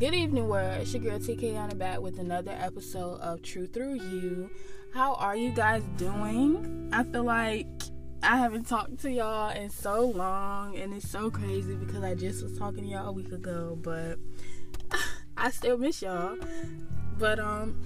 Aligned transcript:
Good 0.00 0.14
evening, 0.14 0.48
world. 0.48 0.78
It's 0.80 0.94
your 0.94 1.02
girl 1.02 1.18
TK 1.18 1.58
on 1.58 1.68
the 1.68 1.74
back 1.74 2.00
with 2.00 2.18
another 2.18 2.52
episode 2.52 3.20
of 3.20 3.42
True 3.42 3.66
Through 3.66 3.96
You. 3.96 4.50
How 4.94 5.12
are 5.16 5.36
you 5.36 5.50
guys 5.50 5.82
doing? 5.98 6.88
I 6.90 7.04
feel 7.04 7.24
like 7.24 7.66
I 8.22 8.38
haven't 8.38 8.66
talked 8.66 9.00
to 9.00 9.10
y'all 9.10 9.50
in 9.50 9.68
so 9.68 10.06
long, 10.06 10.78
and 10.78 10.94
it's 10.94 11.10
so 11.10 11.30
crazy 11.30 11.74
because 11.74 12.02
I 12.02 12.14
just 12.14 12.42
was 12.42 12.56
talking 12.58 12.84
to 12.84 12.88
y'all 12.88 13.08
a 13.08 13.12
week 13.12 13.30
ago, 13.30 13.76
but 13.78 14.16
I 15.36 15.50
still 15.50 15.76
miss 15.76 16.00
y'all. 16.00 16.38
But 17.18 17.38
um, 17.38 17.78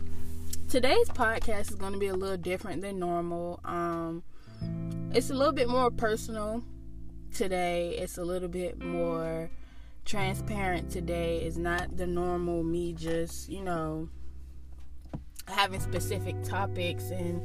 today's 0.69 1.09
podcast 1.09 1.73
is 1.73 1.75
going 1.75 1.95
to 1.95 1.99
be 1.99 2.07
a 2.07 2.15
little 2.15 2.37
different 2.37 2.83
than 2.83 3.01
normal. 3.01 3.59
Um, 3.65 4.23
it's 5.13 5.31
a 5.31 5.35
little 5.35 5.53
bit 5.53 5.69
more 5.69 5.91
personal 5.91 6.63
today. 7.35 7.97
It's 7.99 8.19
a 8.19 8.25
little 8.25 8.49
bit 8.49 8.81
more 8.81 9.51
transparent 10.05 10.91
today. 10.91 11.39
It's 11.39 11.57
not 11.57 11.97
the 11.97 12.07
normal 12.07 12.63
me 12.63 12.93
just, 12.93 13.49
you 13.49 13.63
know, 13.63 14.09
having 15.47 15.81
specific 15.81 16.43
topics 16.43 17.11
and 17.11 17.43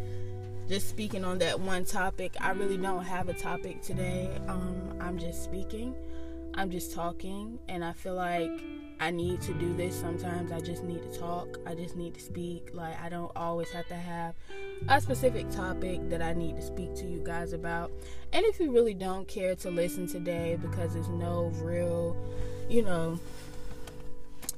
just 0.68 0.90
speaking 0.90 1.26
on 1.26 1.40
that 1.40 1.60
one 1.60 1.86
topic. 1.86 2.36
I 2.40 2.52
really 2.52 2.78
don't 2.78 3.04
have 3.04 3.30
a 3.30 3.34
topic 3.34 3.82
today. 3.82 4.30
Um, 4.48 4.98
I'm 5.00 5.18
just 5.18 5.44
speaking. 5.44 5.96
I'm 6.54 6.72
just 6.72 6.94
talking 6.94 7.60
and 7.68 7.84
I 7.84 7.94
feel 7.94 8.16
like 8.16 8.52
I 9.00 9.12
need 9.12 9.42
to 9.42 9.54
do 9.54 9.74
this 9.74 10.00
sometimes. 10.00 10.52
I 10.52 10.60
just 10.60 10.84
need 10.84 11.02
to 11.02 11.20
talk. 11.20 11.58
I 11.66 11.74
just 11.74 11.96
need 11.96 12.16
to 12.16 12.20
speak. 12.20 12.70
Like, 12.74 13.00
I 13.02 13.08
don't 13.08 13.32
always 13.36 13.70
have 13.72 13.88
to 13.88 13.96
have 13.96 14.36
a 14.90 15.00
specific 15.00 15.50
topic 15.52 16.10
that 16.10 16.22
I 16.22 16.34
need 16.34 16.58
to 16.58 16.62
speak 16.62 16.96
to 16.96 17.06
you 17.06 17.22
guys 17.24 17.54
about. 17.54 17.92
And 18.34 18.46
if 18.46 18.60
you 18.60 18.72
really 18.72 18.94
don't 18.94 19.28
care 19.28 19.56
to 19.56 19.72
listen 19.72 20.08
today 20.08 20.58
because 20.62 20.94
there's 20.94 21.08
no 21.08 21.52
real, 21.62 22.18
you 22.70 22.84
know, 22.84 23.20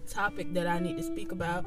topic 0.10 0.54
that 0.54 0.66
I 0.66 0.80
need 0.80 0.98
to 0.98 1.04
speak 1.04 1.32
about, 1.32 1.66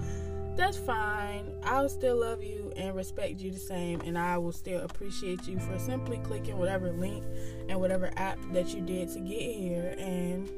that's 0.56 0.77
fine. 0.77 1.53
I'll 1.64 1.88
still 1.88 2.20
love 2.20 2.42
you 2.42 2.72
and 2.77 2.94
respect 2.94 3.41
you 3.41 3.50
the 3.50 3.59
same, 3.59 4.00
and 4.03 4.19
I 4.19 4.38
will 4.38 4.53
still 4.53 4.83
appreciate 4.83 5.47
you 5.47 5.59
for 5.59 5.78
simply 5.78 6.19
clicking 6.19 6.59
whatever 6.59 6.91
link 6.92 7.25
and 7.69 7.81
whatever 7.81 8.11
app 8.16 8.38
that 8.53 8.75
you 8.75 8.81
did 8.81 9.12
to 9.14 9.20
get 9.20 9.41
here. 9.41 9.94
And 9.98 10.50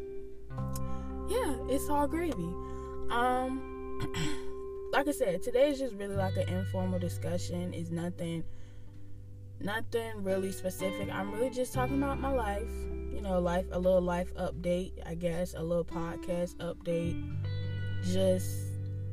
yeah, 1.29 1.57
it's 1.69 1.89
all 1.89 2.07
gravy. 2.07 2.53
Um, 3.11 3.99
like 4.93 5.09
I 5.09 5.13
said, 5.13 5.43
today 5.43 5.71
is 5.71 5.79
just 5.79 5.95
really 5.95 6.17
like 6.17 6.37
an 6.37 6.49
informal 6.49 6.99
discussion. 6.99 7.75
It's 7.75 7.91
nothing, 7.91 8.45
nothing 9.61 10.23
really 10.23 10.53
specific. 10.53 11.11
I'm 11.13 11.33
really 11.33 11.51
just 11.51 11.73
talking 11.73 12.03
about 12.03 12.21
my 12.21 12.33
life. 12.33 12.71
You 13.13 13.23
know, 13.23 13.41
life, 13.41 13.65
a 13.73 13.79
little 13.79 14.03
life 14.03 14.33
update, 14.35 14.93
I 15.07 15.15
guess, 15.15 15.55
a 15.55 15.63
little 15.63 15.85
podcast 15.85 16.57
update, 16.57 17.35
just 18.05 18.67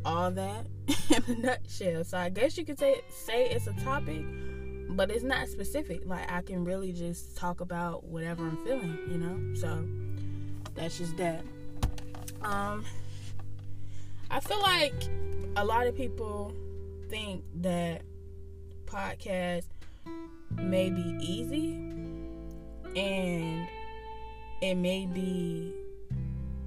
all 0.06 0.30
that 0.32 0.68
in 1.10 1.36
a 1.36 1.40
nutshell. 1.40 2.04
So 2.04 2.18
I 2.18 2.30
guess 2.30 2.58
you 2.58 2.66
could 2.66 2.78
say 2.78 3.02
say 3.10 3.46
it's 3.46 3.68
a 3.68 3.74
topic, 3.84 4.24
but 4.90 5.10
it's 5.10 5.24
not 5.24 5.48
specific. 5.48 6.02
Like 6.06 6.30
I 6.32 6.42
can 6.42 6.66
really 6.66 6.92
just 6.92 7.38
talk 7.38 7.62
about 7.62 8.04
whatever 8.04 8.44
I'm 8.44 8.58
feeling, 8.66 8.98
you 9.10 9.18
know. 9.18 9.56
So 9.56 9.88
that's 10.76 10.98
just 10.98 11.16
that. 11.18 11.44
Um, 12.44 12.86
I 14.30 14.40
feel 14.40 14.62
like 14.62 14.94
a 15.56 15.64
lot 15.64 15.88
of 15.88 15.96
people 15.96 16.54
think 17.10 17.44
that 17.62 18.02
podcasts 18.86 19.68
may 20.58 20.90
be 20.90 21.18
easy 21.20 21.74
and 22.96 23.68
it 24.62 24.76
may 24.76 25.06
be 25.06 25.74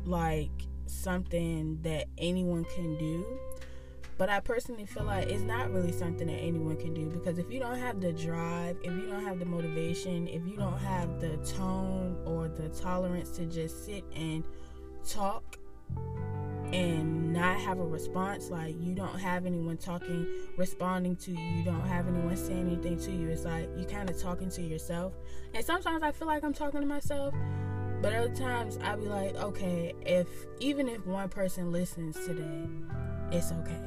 like 0.05 0.51
something 0.87 1.79
that 1.83 2.07
anyone 2.19 2.65
can 2.65 2.97
do. 2.99 3.25
But 4.19 4.31
I 4.31 4.41
personally 4.41 4.87
feel 4.87 5.05
like 5.05 5.29
it's 5.29 5.43
not 5.43 5.71
really 5.73 5.93
something 5.93 6.27
that 6.27 6.39
anyone 6.39 6.77
can 6.77 6.95
do 6.95 7.11
because 7.11 7.39
if 7.39 7.51
you 7.51 7.61
don't 7.61 7.79
have 7.79 8.01
the 8.01 8.13
drive, 8.13 8.79
if 8.83 8.93
you 8.93 9.07
don't 9.09 9.23
have 9.23 9.39
the 9.39 9.45
motivation, 9.45 10.27
if 10.27 10.47
you 10.47 10.57
don't 10.57 10.79
have 10.79 11.21
the 11.21 11.37
tone 11.39 12.17
or 12.25 12.49
the 12.49 12.71
tolerance 12.71 13.31
to 13.33 13.45
just 13.45 13.85
sit 13.85 14.05
and 14.15 14.43
talk 15.07 15.59
and 16.73 17.33
not 17.33 17.61
have 17.61 17.79
a 17.79 17.85
response 17.85 18.51
like 18.51 18.75
you 18.81 18.95
don't 18.95 19.19
have 19.21 19.47
anyone 19.47 19.77
talking 19.77 20.27
responding 20.57 21.15
to 21.15 21.31
you 21.31 21.39
you 21.39 21.65
don't 21.65 21.87
have 21.87 22.09
anyone 22.09 22.37
saying 22.37 22.67
anything 22.67 22.99
to 22.99 23.13
you 23.13 23.29
it's 23.29 23.45
like 23.45 23.69
you 23.77 23.85
kind 23.85 24.11
of 24.11 24.21
talking 24.21 24.51
to 24.51 24.63
yourself. 24.63 25.13
And 25.55 25.65
sometimes 25.65 26.03
i 26.03 26.11
feel 26.13 26.27
like 26.27 26.43
i'm 26.43 26.53
talking 26.53 26.81
to 26.81 26.87
myself 26.87 27.35
but 28.03 28.13
other 28.13 28.35
times 28.35 28.79
i'll 28.83 28.97
be 28.97 29.07
like 29.07 29.35
okay 29.37 29.95
if 30.05 30.27
even 30.61 30.89
if 30.89 31.07
one 31.07 31.29
person 31.29 31.73
listens 31.73 32.17
today 32.27 32.69
it's 33.33 33.51
okay. 33.53 33.81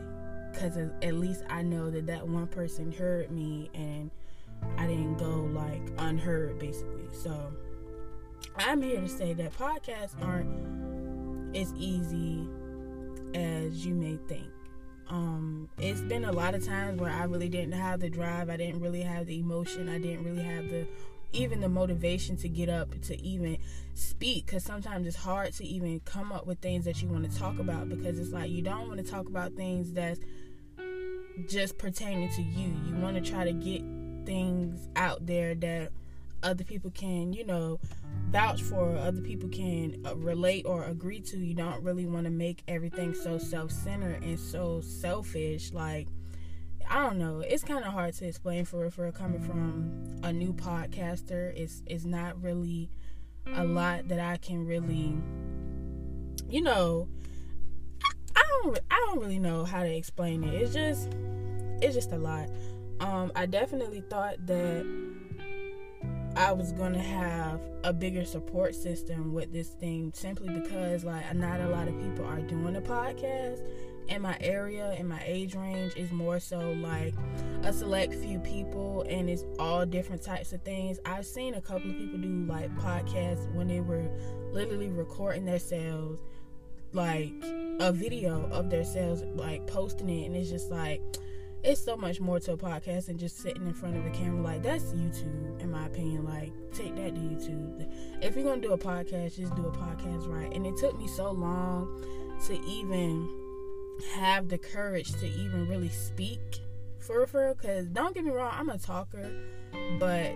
Because 0.52 0.78
at 0.78 1.14
least 1.14 1.44
i 1.50 1.62
know 1.62 1.90
that 1.90 2.08
that 2.08 2.28
one 2.28 2.48
person 2.48 2.92
heard 2.92 3.30
me 3.30 3.70
and 3.74 4.10
i 4.78 4.88
didn't 4.88 5.18
go 5.18 5.50
like 5.54 5.82
unheard 5.98 6.60
basically. 6.60 7.08
So 7.12 7.52
i'm 8.58 8.82
here 8.82 9.02
to 9.02 9.10
say 9.10 9.34
that 9.34 9.54
podcasts 9.58 10.16
aren't 10.22 10.89
as 11.56 11.74
easy 11.74 12.48
as 13.34 13.86
you 13.86 13.94
may 13.94 14.18
think. 14.28 14.48
Um, 15.10 15.70
it's 15.80 16.02
been 16.02 16.26
a 16.26 16.32
lot 16.32 16.54
of 16.54 16.64
times 16.64 17.02
where 17.02 17.12
I 17.12 17.24
really 17.24 17.50
didn't 17.50 17.72
have 17.74 18.00
the 18.00 18.10
drive, 18.10 18.50
I 18.50 18.58
didn't 18.58 18.82
really 18.82 19.02
have 19.02 19.26
the 19.26 19.40
emotion, 19.40 19.90
I 19.90 19.98
didn't 19.98 20.24
really 20.24 20.44
have 20.44 20.70
the 20.70 20.88
even 21.32 21.62
the 21.62 21.70
motivation 21.70 22.36
to 22.38 22.50
get 22.50 22.70
up 22.70 23.00
to 23.02 23.20
even 23.22 23.58
speak 23.94 24.48
because 24.48 24.64
sometimes 24.64 25.06
it's 25.06 25.16
hard 25.16 25.54
to 25.54 25.64
even 25.64 26.00
come 26.00 26.32
up 26.32 26.48
with 26.48 26.60
things 26.60 26.86
that 26.86 27.02
you 27.02 27.08
want 27.08 27.30
to 27.30 27.38
talk 27.38 27.60
about 27.60 27.88
because 27.88 28.18
it's 28.20 28.32
like 28.32 28.50
you 28.50 28.64
don't 28.64 28.88
want 28.88 28.98
to 28.98 29.04
talk 29.04 29.28
about 29.28 29.54
things 29.54 29.92
that's 29.94 30.20
just 31.48 31.78
pertaining 31.78 32.30
to 32.34 32.42
you. 32.42 32.74
You 32.88 32.96
want 32.96 33.24
to 33.24 33.32
try 33.32 33.44
to 33.44 33.54
get 33.54 33.84
things 34.26 34.88
out 34.96 35.26
there 35.26 35.56
that 35.56 35.92
other 36.44 36.64
people 36.64 36.92
can, 36.92 37.34
you 37.34 37.46
know, 37.46 37.80
vouch 38.30 38.62
for, 38.62 38.96
other 38.98 39.22
people 39.22 39.50
can 39.50 40.02
uh, 40.06 40.16
relate 40.16 40.66
or 40.66 40.84
agree 40.84 41.20
to. 41.22 41.38
You 41.38 41.54
don't 41.54 41.84
really 41.84 42.06
want 42.06 42.26
to 42.26 42.32
make 42.32 42.64
everything 42.68 43.14
so 43.14 43.38
self 43.38 43.72
centered 43.72 44.24
and 44.24 44.40
so 44.40 44.82
selfish. 44.82 45.74
Like, 45.74 46.08
I 46.90 47.04
don't 47.04 47.18
know. 47.18 47.42
It's 47.42 47.64
kind 47.64 47.84
of 47.84 47.94
hard 47.94 48.14
to 48.16 48.28
explain 48.28 48.66
for 48.66 48.90
for 48.90 49.12
coming 49.12 49.42
from 49.42 50.20
a 50.24 50.34
new 50.34 50.54
podcaster. 50.54 51.54
It's 51.56 51.84
it's 51.86 52.06
not 52.06 52.42
really 52.42 52.90
a 53.56 53.64
lot 53.64 54.08
that 54.10 54.20
I 54.20 54.38
can 54.38 54.66
really, 54.66 55.16
you 56.50 56.62
know. 56.62 57.08
I 58.36 58.44
don't 58.64 58.80
I 58.90 59.06
don't 59.08 59.20
really 59.20 59.40
know 59.40 59.66
how 59.66 59.84
to 59.84 59.94
explain 59.94 60.44
it. 60.44 60.54
It's 60.54 60.74
just 60.74 61.10
it's 61.82 61.96
just 61.96 62.12
a 62.12 62.18
lot. 62.18 62.50
Um, 63.00 63.32
I 63.36 63.46
definitely 63.46 64.02
thought 64.02 64.46
that 64.48 64.86
I 66.40 66.54
was 66.54 66.72
gonna 66.72 67.02
have 67.02 67.60
a 67.84 67.92
bigger 67.92 68.24
support 68.24 68.74
system 68.74 69.34
with 69.34 69.52
this 69.52 69.72
thing 69.72 70.14
simply 70.16 70.48
because 70.48 71.04
like 71.04 71.36
not 71.36 71.60
a 71.60 71.68
lot 71.68 71.90
of 71.90 72.00
people 72.00 72.24
are 72.26 72.40
doing 72.40 72.78
a 72.78 72.82
podcast 72.82 73.62
in 74.08 74.22
my 74.22 74.38
area 74.40 74.94
in 74.94 75.06
my 75.06 75.22
age 75.26 75.54
range. 75.54 75.98
Is 75.98 76.14
more 76.14 76.40
so 76.40 76.72
like 76.82 77.14
a 77.64 77.74
select 77.74 78.14
few 78.14 78.40
people 78.40 79.06
and 79.10 79.30
it's 79.30 79.44
all 79.60 79.86
different 79.86 80.22
types 80.22 80.54
of 80.54 80.62
things. 80.62 80.98
I've 81.06 81.26
seen 81.26 81.56
a 81.56 81.62
couple 81.62 81.92
of 81.92 81.98
people 81.98 82.18
do 82.20 82.46
like 82.46 82.74
podcasts 82.78 83.54
when 83.54 83.68
they 83.68 83.82
were 83.82 84.10
literally 84.54 84.88
recording 84.88 85.44
themselves 85.44 86.22
like 86.94 87.34
a 87.82 87.92
video 87.92 88.48
of 88.50 88.70
themselves 88.70 89.24
like 89.36 89.68
posting 89.68 90.08
it. 90.08 90.28
And 90.28 90.38
it's 90.38 90.50
just 90.50 90.72
like 90.72 91.02
it's 91.64 91.82
so 91.82 91.98
much 91.98 92.20
more 92.20 92.40
to 92.40 92.54
a 92.54 92.58
podcast 92.58 93.08
than 93.08 93.18
just 93.18 93.38
sitting 93.38 93.68
in 93.68 93.74
front 93.74 93.98
of 93.98 94.06
a 94.06 94.10
camera. 94.12 94.42
Like 94.42 94.64
that's 94.64 94.86
YouTube, 94.86 95.60
in 95.62 95.72
my 95.72 95.86
opinion. 95.86 96.26
Like 96.26 96.52
take 96.74 96.96
that 96.96 97.16
to 97.16 97.22
YouTube. 97.22 97.92
If 98.22 98.36
you're 98.36 98.46
gonna 98.46 98.62
do 98.62 98.74
a 98.74 98.78
podcast, 98.78 99.36
just 99.36 99.56
do 99.56 99.68
a 99.68 99.72
podcast 99.72 100.28
right. 100.28 100.54
And 100.54 100.66
it 100.66 100.78
took 100.78 100.98
me 100.98 101.08
so 101.08 101.32
long 101.32 102.04
to 102.48 102.60
even 102.66 103.28
have 104.14 104.48
the 104.48 104.58
courage 104.58 105.12
to 105.20 105.28
even 105.28 105.68
really 105.68 105.90
speak 105.90 106.60
for 107.00 107.28
real. 107.34 107.56
Cause 107.56 107.86
don't 107.88 108.14
get 108.16 108.24
me 108.24 108.32
wrong, 108.32 108.54
I'm 108.54 108.70
a 108.70 108.78
talker, 108.78 109.30
but 110.00 110.32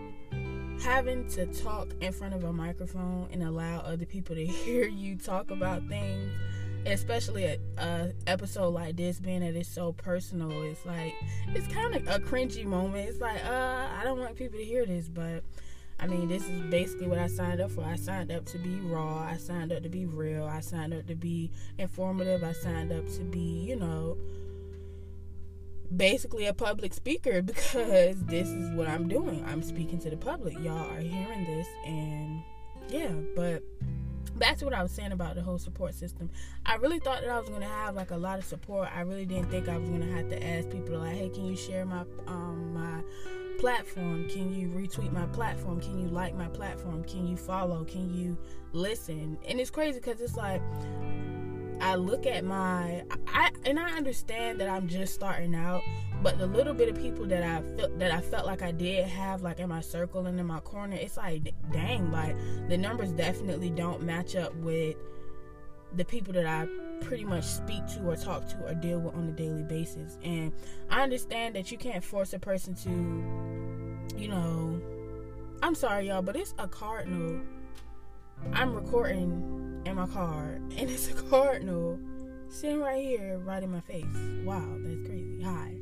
having 0.82 1.28
to 1.30 1.46
talk 1.46 1.94
in 2.02 2.12
front 2.12 2.34
of 2.34 2.44
a 2.44 2.52
microphone 2.52 3.30
and 3.32 3.44
allow 3.44 3.80
other 3.80 4.06
people 4.06 4.36
to 4.36 4.46
hear 4.46 4.86
you 4.88 5.16
talk 5.16 5.52
about 5.52 5.88
things 5.88 6.32
especially 6.86 7.46
a, 7.46 7.58
a, 7.78 8.12
episode 8.28 8.70
like 8.70 8.96
this 8.96 9.20
being 9.20 9.40
that 9.40 9.56
it's 9.56 9.70
so 9.70 9.94
personal 9.94 10.52
it's 10.64 10.86
like 10.86 11.14
it's 11.50 11.68
kind 11.74 11.96
of 11.96 12.08
a 12.08 12.20
cringy 12.20 12.66
moment. 12.66 13.08
It's 13.08 13.20
like 13.20 13.44
uh 13.46 13.88
i 13.98 14.02
don't 14.04 14.20
want 14.20 14.36
people 14.36 14.60
to 14.60 14.66
hear 14.66 14.86
this 14.86 15.08
but 15.08 15.44
i 16.00 16.08
mean 16.08 16.28
this 16.28 16.44
is 16.44 16.62
basically 16.70 17.08
what 17.08 17.20
i 17.20 17.28
signed 17.28 17.62
up 17.62 17.72
for. 17.72 17.84
I 17.84 17.96
signed 17.96 18.32
up 18.32 18.46
to 18.48 18.58
be 18.58 18.76
raw. 18.82 19.20
I 19.20 19.38
signed 19.38 19.72
up 19.72 19.84
to 19.84 19.90
be 19.90 20.06
real. 20.06 20.46
I 20.46 20.60
signed 20.60 20.94
up 20.94 21.08
to 21.08 21.16
be 21.16 21.52
informative. 21.78 22.44
I 22.44 22.54
signed 22.54 22.92
up 22.92 23.08
to 23.16 23.22
be 23.22 23.66
you 23.68 23.76
know 23.76 24.18
basically 25.96 26.48
a 26.48 26.54
public 26.54 26.94
speaker 26.94 27.42
because 27.54 28.16
this 28.26 28.48
is 28.50 28.70
what 28.72 28.88
i'm 28.88 29.08
doing. 29.08 29.44
I'm 29.48 29.64
speaking 29.64 30.00
to 30.00 30.10
the 30.10 30.18
public. 30.18 30.58
Y'all 30.60 30.90
are 30.92 31.00
hearing 31.00 31.46
this 31.46 31.68
and 31.86 32.42
yeah 32.90 33.14
but 33.34 33.64
to 34.58 34.66
what 34.66 34.74
I 34.74 34.84
was 34.84 34.92
saying 34.92 35.12
about 35.12 35.36
the 35.36 35.42
whole 35.42 35.58
support 35.58 35.94
system. 35.94 36.30
I 36.66 36.76
really 36.76 37.00
thought 37.00 37.22
that 37.22 37.30
I 37.30 37.40
was 37.40 37.50
gonna 37.50 37.66
have 37.66 37.96
like 37.96 38.12
a 38.12 38.18
lot 38.18 38.40
of 38.40 38.46
support. 38.46 38.90
I 38.96 39.02
really 39.02 39.26
didn't 39.26 39.50
think 39.50 39.68
I 39.68 39.78
was 39.78 39.90
gonna 39.90 40.12
have 40.12 40.30
to 40.30 40.44
ask 40.44 40.70
people 40.70 40.98
like, 40.98 41.16
hey, 41.16 41.30
can 41.30 41.46
you 41.46 41.56
share 41.56 41.86
my 41.86 42.04
um 42.28 42.74
my 42.74 43.02
platform? 43.60 44.28
Can 44.30 44.54
you 44.54 44.68
retweet 44.70 45.12
my 45.12 45.26
platform? 45.28 45.80
Can 45.80 46.00
you 46.00 46.08
like 46.08 46.36
my 46.36 46.48
platform? 46.50 47.04
Can 47.06 47.28
you 47.28 47.38
follow? 47.38 47.84
Can 47.86 48.14
you 48.14 48.38
listen? 48.74 49.38
And 49.48 49.60
it's 49.60 49.70
crazy 49.70 50.00
because 50.00 50.20
it's 50.22 50.36
like 50.36 50.62
I 51.84 51.96
look 51.96 52.26
at 52.26 52.46
my 52.46 53.04
I 53.28 53.52
and 53.66 53.78
I 53.78 53.92
understand 53.92 54.62
that 54.62 54.70
I'm 54.70 54.88
just 54.88 55.14
starting 55.14 55.54
out, 55.54 55.82
but 56.22 56.38
the 56.38 56.48
little 56.48 56.74
bit 56.74 56.88
of 56.88 56.96
people 56.96 57.26
that 57.26 57.44
I 57.44 57.62
felt 57.76 58.00
that 58.00 58.10
I 58.10 58.22
felt 58.22 58.46
like 58.46 58.62
I 58.62 58.72
did 58.72 59.06
have 59.06 59.42
like 59.42 59.60
in 59.60 59.68
my 59.68 59.82
circle 59.82 60.26
and 60.26 60.40
in 60.40 60.46
my 60.46 60.62
corner, 60.62 60.96
it's 60.96 61.18
like 61.18 61.54
dang, 61.74 62.10
like 62.10 62.38
the 62.70 62.78
numbers 62.78 63.12
definitely 63.12 63.70
don't 63.70 64.02
match 64.02 64.34
up 64.38 64.56
with 64.56 64.96
the 65.94 66.06
people 66.06 66.32
that 66.34 66.46
I 66.46 66.68
pretty 67.02 67.26
much 67.26 67.44
speak 67.44 67.86
to 67.88 68.10
or 68.10 68.16
talk 68.16 68.48
to 68.48 68.66
or 68.66 68.74
deal 68.76 69.00
with 69.00 69.14
on 69.16 69.28
a 69.28 69.34
daily 69.34 69.64
basis. 69.64 70.18
And 70.24 70.54
I 70.90 71.04
understand 71.04 71.54
that 71.56 71.70
you 71.70 71.78
can't 71.78 72.04
force 72.04 72.32
a 72.32 72.40
person 72.40 72.76
to, 72.76 74.18
you 74.18 74.30
know, 74.30 74.82
I'm 75.62 75.76
sorry, 75.76 76.08
y'all, 76.08 76.22
but 76.22 76.38
it's 76.38 76.54
a 76.60 76.68
cardinal. 76.68 77.42
I'm 78.54 78.74
recording 78.74 79.73
in 79.86 79.96
my 79.96 80.08
car, 80.08 80.60
and 80.78 80.90
it's 80.90 81.10
a 81.10 81.14
cardinal 81.14 82.00
sitting 82.50 82.80
right 82.80 83.04
here, 83.04 83.40
right 83.40 83.64
in 83.64 83.72
my 83.72 83.82
face. 83.82 84.06
Wow, 84.44 84.66
that's 84.80 85.08
crazy. 85.08 85.42
Hi. 85.44 85.76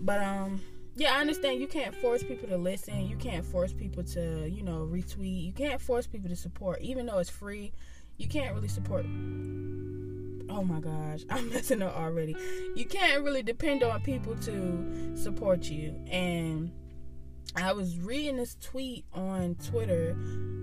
But, 0.00 0.22
um, 0.22 0.60
yeah, 0.96 1.16
I 1.16 1.20
understand 1.20 1.60
you 1.60 1.66
can't 1.66 1.94
force 1.96 2.22
people 2.22 2.48
to 2.48 2.56
listen. 2.56 3.08
You 3.08 3.16
can't 3.16 3.44
force 3.44 3.72
people 3.72 4.04
to, 4.04 4.48
you 4.48 4.62
know, 4.62 4.88
retweet. 4.90 5.44
You 5.44 5.52
can't 5.52 5.80
force 5.80 6.06
people 6.06 6.28
to 6.28 6.36
support, 6.36 6.80
even 6.82 7.06
though 7.06 7.18
it's 7.18 7.30
free 7.30 7.72
you 8.16 8.28
can't 8.28 8.54
really 8.54 8.68
support 8.68 9.04
oh 10.50 10.62
my 10.62 10.80
gosh 10.80 11.22
i'm 11.30 11.48
messing 11.50 11.82
up 11.82 11.96
already 11.96 12.36
you 12.74 12.84
can't 12.84 13.24
really 13.24 13.42
depend 13.42 13.82
on 13.82 14.00
people 14.02 14.34
to 14.36 15.12
support 15.16 15.64
you 15.64 15.94
and 16.10 16.70
i 17.56 17.72
was 17.72 17.98
reading 17.98 18.36
this 18.36 18.56
tweet 18.60 19.04
on 19.12 19.54
twitter 19.56 20.16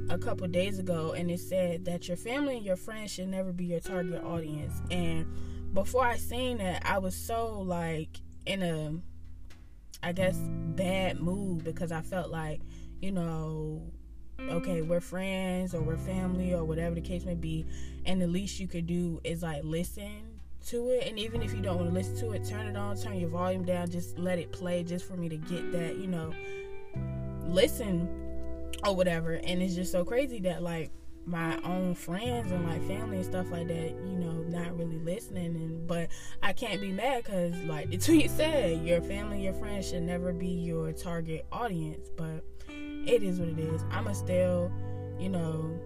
a 0.09 0.17
couple 0.17 0.47
days 0.47 0.79
ago 0.79 1.13
and 1.13 1.31
it 1.31 1.39
said 1.39 1.85
that 1.85 2.07
your 2.07 2.17
family 2.17 2.57
and 2.57 2.65
your 2.65 2.75
friends 2.75 3.11
should 3.11 3.27
never 3.27 3.51
be 3.53 3.65
your 3.65 3.79
target 3.79 4.23
audience 4.23 4.81
and 4.91 5.25
before 5.73 6.05
i 6.05 6.17
seen 6.17 6.57
that 6.57 6.81
i 6.85 6.97
was 6.97 7.15
so 7.15 7.61
like 7.61 8.21
in 8.45 8.61
a 8.61 8.93
i 10.03 10.11
guess 10.11 10.37
bad 10.75 11.19
mood 11.19 11.63
because 11.63 11.91
i 11.91 12.01
felt 12.01 12.29
like 12.29 12.61
you 13.01 13.11
know 13.11 13.81
okay, 14.49 14.81
we're 14.81 15.01
friends 15.01 15.73
or 15.73 15.81
we're 15.81 15.97
family 15.97 16.53
or 16.53 16.63
whatever 16.63 16.95
the 16.95 17.01
case 17.01 17.25
may 17.25 17.35
be, 17.35 17.65
and 18.05 18.21
the 18.21 18.27
least 18.27 18.59
you 18.59 18.67
could 18.67 18.87
do 18.87 19.19
is 19.23 19.43
like 19.43 19.63
listen 19.63 20.39
to 20.67 20.89
it. 20.89 21.07
And 21.07 21.19
even 21.19 21.41
if 21.41 21.53
you 21.53 21.61
don't 21.61 21.77
want 21.77 21.89
to 21.89 21.93
listen 21.93 22.17
to 22.19 22.31
it, 22.31 22.45
turn 22.45 22.67
it 22.67 22.77
on, 22.77 22.97
turn 22.97 23.17
your 23.17 23.29
volume 23.29 23.63
down, 23.63 23.89
just 23.89 24.17
let 24.17 24.39
it 24.39 24.51
play 24.51 24.83
just 24.83 25.05
for 25.05 25.15
me 25.15 25.29
to 25.29 25.37
get 25.37 25.71
that, 25.71 25.97
you 25.97 26.07
know, 26.07 26.33
listen 27.51 28.09
or 28.83 28.95
whatever. 28.95 29.33
And 29.33 29.61
it's 29.61 29.75
just 29.75 29.91
so 29.91 30.03
crazy 30.03 30.39
that 30.41 30.63
like 30.63 30.91
my 31.25 31.59
own 31.63 31.93
friends 31.93 32.51
and 32.51 32.67
like 32.67 32.85
family 32.87 33.17
and 33.17 33.25
stuff 33.25 33.51
like 33.51 33.67
that, 33.67 33.89
you 33.89 34.17
know, 34.17 34.43
not 34.47 34.77
really 34.77 34.97
listening. 34.99 35.55
And 35.55 35.87
but 35.87 36.09
I 36.41 36.53
can't 36.53 36.81
be 36.81 36.91
mad 36.91 37.23
because 37.23 37.55
like 37.63 37.89
the 37.89 37.97
tweet 37.99 38.31
said, 38.31 38.85
your 38.85 39.01
family, 39.01 39.43
your 39.43 39.53
friends 39.53 39.89
should 39.89 40.03
never 40.03 40.33
be 40.33 40.47
your 40.47 40.91
target 40.91 41.45
audience. 41.51 42.09
But 42.15 42.43
it 42.69 43.23
is 43.23 43.39
what 43.39 43.49
it 43.49 43.59
is. 43.59 43.83
I'ma 43.91 44.13
still, 44.13 44.71
you 45.19 45.29
know, 45.29 45.79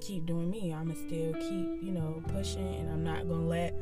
keep 0.00 0.26
doing 0.26 0.50
me. 0.50 0.72
I'ma 0.72 0.94
still 0.94 1.32
keep, 1.34 1.82
you 1.82 1.92
know, 1.92 2.22
pushing 2.28 2.74
and 2.74 2.90
I'm 2.90 3.04
not 3.04 3.28
gonna 3.28 3.46
let 3.46 3.74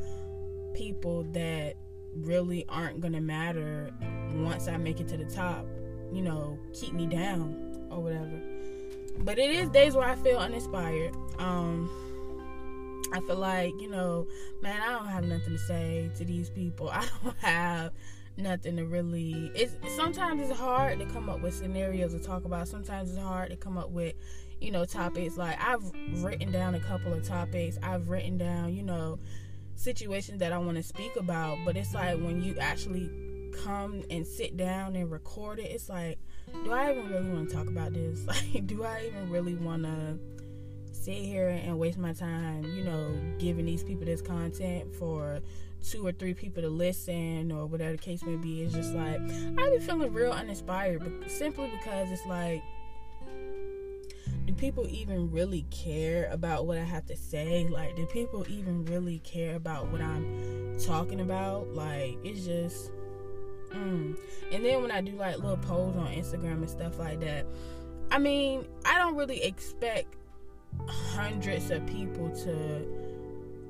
people 0.75 1.25
that 1.33 1.77
really 2.15 2.65
aren't 2.69 3.01
gonna 3.01 3.21
matter 3.21 3.93
once 4.35 4.69
I 4.69 4.77
make 4.77 5.01
it 5.01 5.09
to 5.09 5.17
the 5.17 5.25
top, 5.25 5.67
you 6.13 6.23
know, 6.23 6.59
keep 6.75 6.93
me 6.93 7.07
down 7.07 7.87
or 7.91 8.03
whatever. 8.03 8.41
But 9.21 9.39
it 9.39 9.51
is 9.51 9.69
days 9.71 9.95
where 9.95 10.09
I 10.09 10.15
feel 10.17 10.39
uninspired. 10.39 11.15
Um 11.39 11.91
I 13.13 13.21
feel 13.21 13.37
like, 13.37 13.73
you 13.81 13.89
know, 13.89 14.27
man, 14.61 14.83
I 14.83 14.93
don't 14.93 15.09
have 15.09 15.25
nothing 15.25 15.55
to 15.55 15.59
say 15.59 16.11
to 16.17 16.25
these 16.25 16.51
people. 16.51 16.91
I 16.93 17.07
don't 17.23 17.37
have 17.39 17.93
nothing 18.39 18.77
to 18.77 18.85
really 18.85 19.51
it's 19.55 19.75
sometimes 19.97 20.41
it's 20.41 20.59
hard 20.59 20.99
to 20.99 21.05
come 21.07 21.29
up 21.29 21.41
with 21.41 21.53
scenarios 21.53 22.13
to 22.13 22.21
talk 22.21 22.45
about 22.45 22.69
sometimes 22.69 23.11
it's 23.11 23.19
hard 23.19 23.51
to 23.51 23.57
come 23.57 23.77
up 23.77 23.91
with 23.91 24.15
you 24.61 24.71
know 24.71 24.85
topics 24.85 25.37
like 25.37 25.61
i've 25.61 25.83
written 26.23 26.53
down 26.53 26.75
a 26.77 26.81
couple 26.81 27.13
of 27.13 27.27
topics 27.27 27.79
i've 27.83 28.09
written 28.09 28.39
down 28.39 28.73
you 28.73 28.83
know 28.83 29.19
situations 29.75 30.39
that 30.39 30.53
i 30.53 30.59
want 30.59 30.77
to 30.77 30.83
speak 30.83 31.15
about 31.17 31.59
but 31.65 31.77
it's 31.77 31.95
like 31.95 32.17
when 32.21 32.41
you 32.41 32.57
actually 32.59 33.11
come 33.65 34.03
and 34.11 34.27
sit 34.27 34.57
down 34.57 34.97
and 34.97 35.11
record 35.11 35.59
it 35.59 35.71
it's 35.71 35.89
like 35.89 36.19
do 36.65 36.73
i 36.73 36.91
even 36.91 37.09
really 37.09 37.31
want 37.31 37.49
to 37.49 37.55
talk 37.55 37.67
about 37.67 37.93
this 37.93 38.27
like 38.27 38.67
do 38.67 38.85
i 38.85 39.05
even 39.07 39.31
really 39.31 39.55
want 39.55 39.83
to 39.83 40.19
sit 40.93 41.15
here 41.15 41.49
and 41.49 41.79
waste 41.79 41.99
my 41.99 42.13
time 42.13 42.63
you 42.77 42.85
know 42.85 43.15
giving 43.39 43.65
these 43.67 43.83
people 43.83 44.05
this 44.05 44.23
content 44.23 44.95
for 44.95 45.41
two 45.83 46.07
or 46.07 46.13
three 46.13 46.35
people 46.35 46.63
to 46.63 46.69
listen 46.69 47.53
or 47.53 47.67
whatever 47.67 47.93
the 47.93 47.99
case 47.99 48.23
may 48.23 48.37
be. 48.37 48.63
It's 48.63 48.75
just 48.75 48.95
like 48.95 49.21
I 49.21 49.71
be 49.71 49.79
feeling 49.81 50.13
real 50.13 50.33
uninspired, 50.33 51.01
but 51.01 51.31
simply 51.31 51.71
because 51.79 52.11
it's 52.11 52.27
like, 52.27 52.63
do 54.47 54.55
people 54.55 54.87
even 54.89 55.31
really 55.31 55.67
care 55.71 56.29
about 56.31 56.67
what 56.67 56.79
I 56.79 56.85
have 56.85 57.07
to 57.07 57.17
say? 57.17 57.69
Like, 57.69 57.97
do 57.97 58.07
people 58.07 58.47
even 58.49 58.85
really 58.87 59.19
care 59.21 59.57
about 59.57 59.89
what 59.89 60.01
I'm 60.01 60.79
talking 60.81 61.21
about? 61.21 61.69
Like, 61.75 62.19
it's 62.25 62.45
just. 62.45 62.91
Mm. 63.71 64.17
And 64.53 64.65
then 64.65 64.83
when 64.83 64.91
I 64.91 65.01
do 65.01 65.13
like 65.13 65.39
little 65.39 65.57
polls 65.57 65.97
on 65.97 66.07
Instagram 66.07 66.59
and 66.59 66.71
stuff 66.71 66.99
like 66.99 67.21
that, 67.21 67.47
I 68.11 68.19
mean, 68.19 68.67
I 68.85 68.99
don't 68.99 69.17
really 69.17 69.43
expect 69.43 70.15
hundreds 70.87 71.71
of 71.71 71.87
people 71.87 72.31
to 72.31 73.09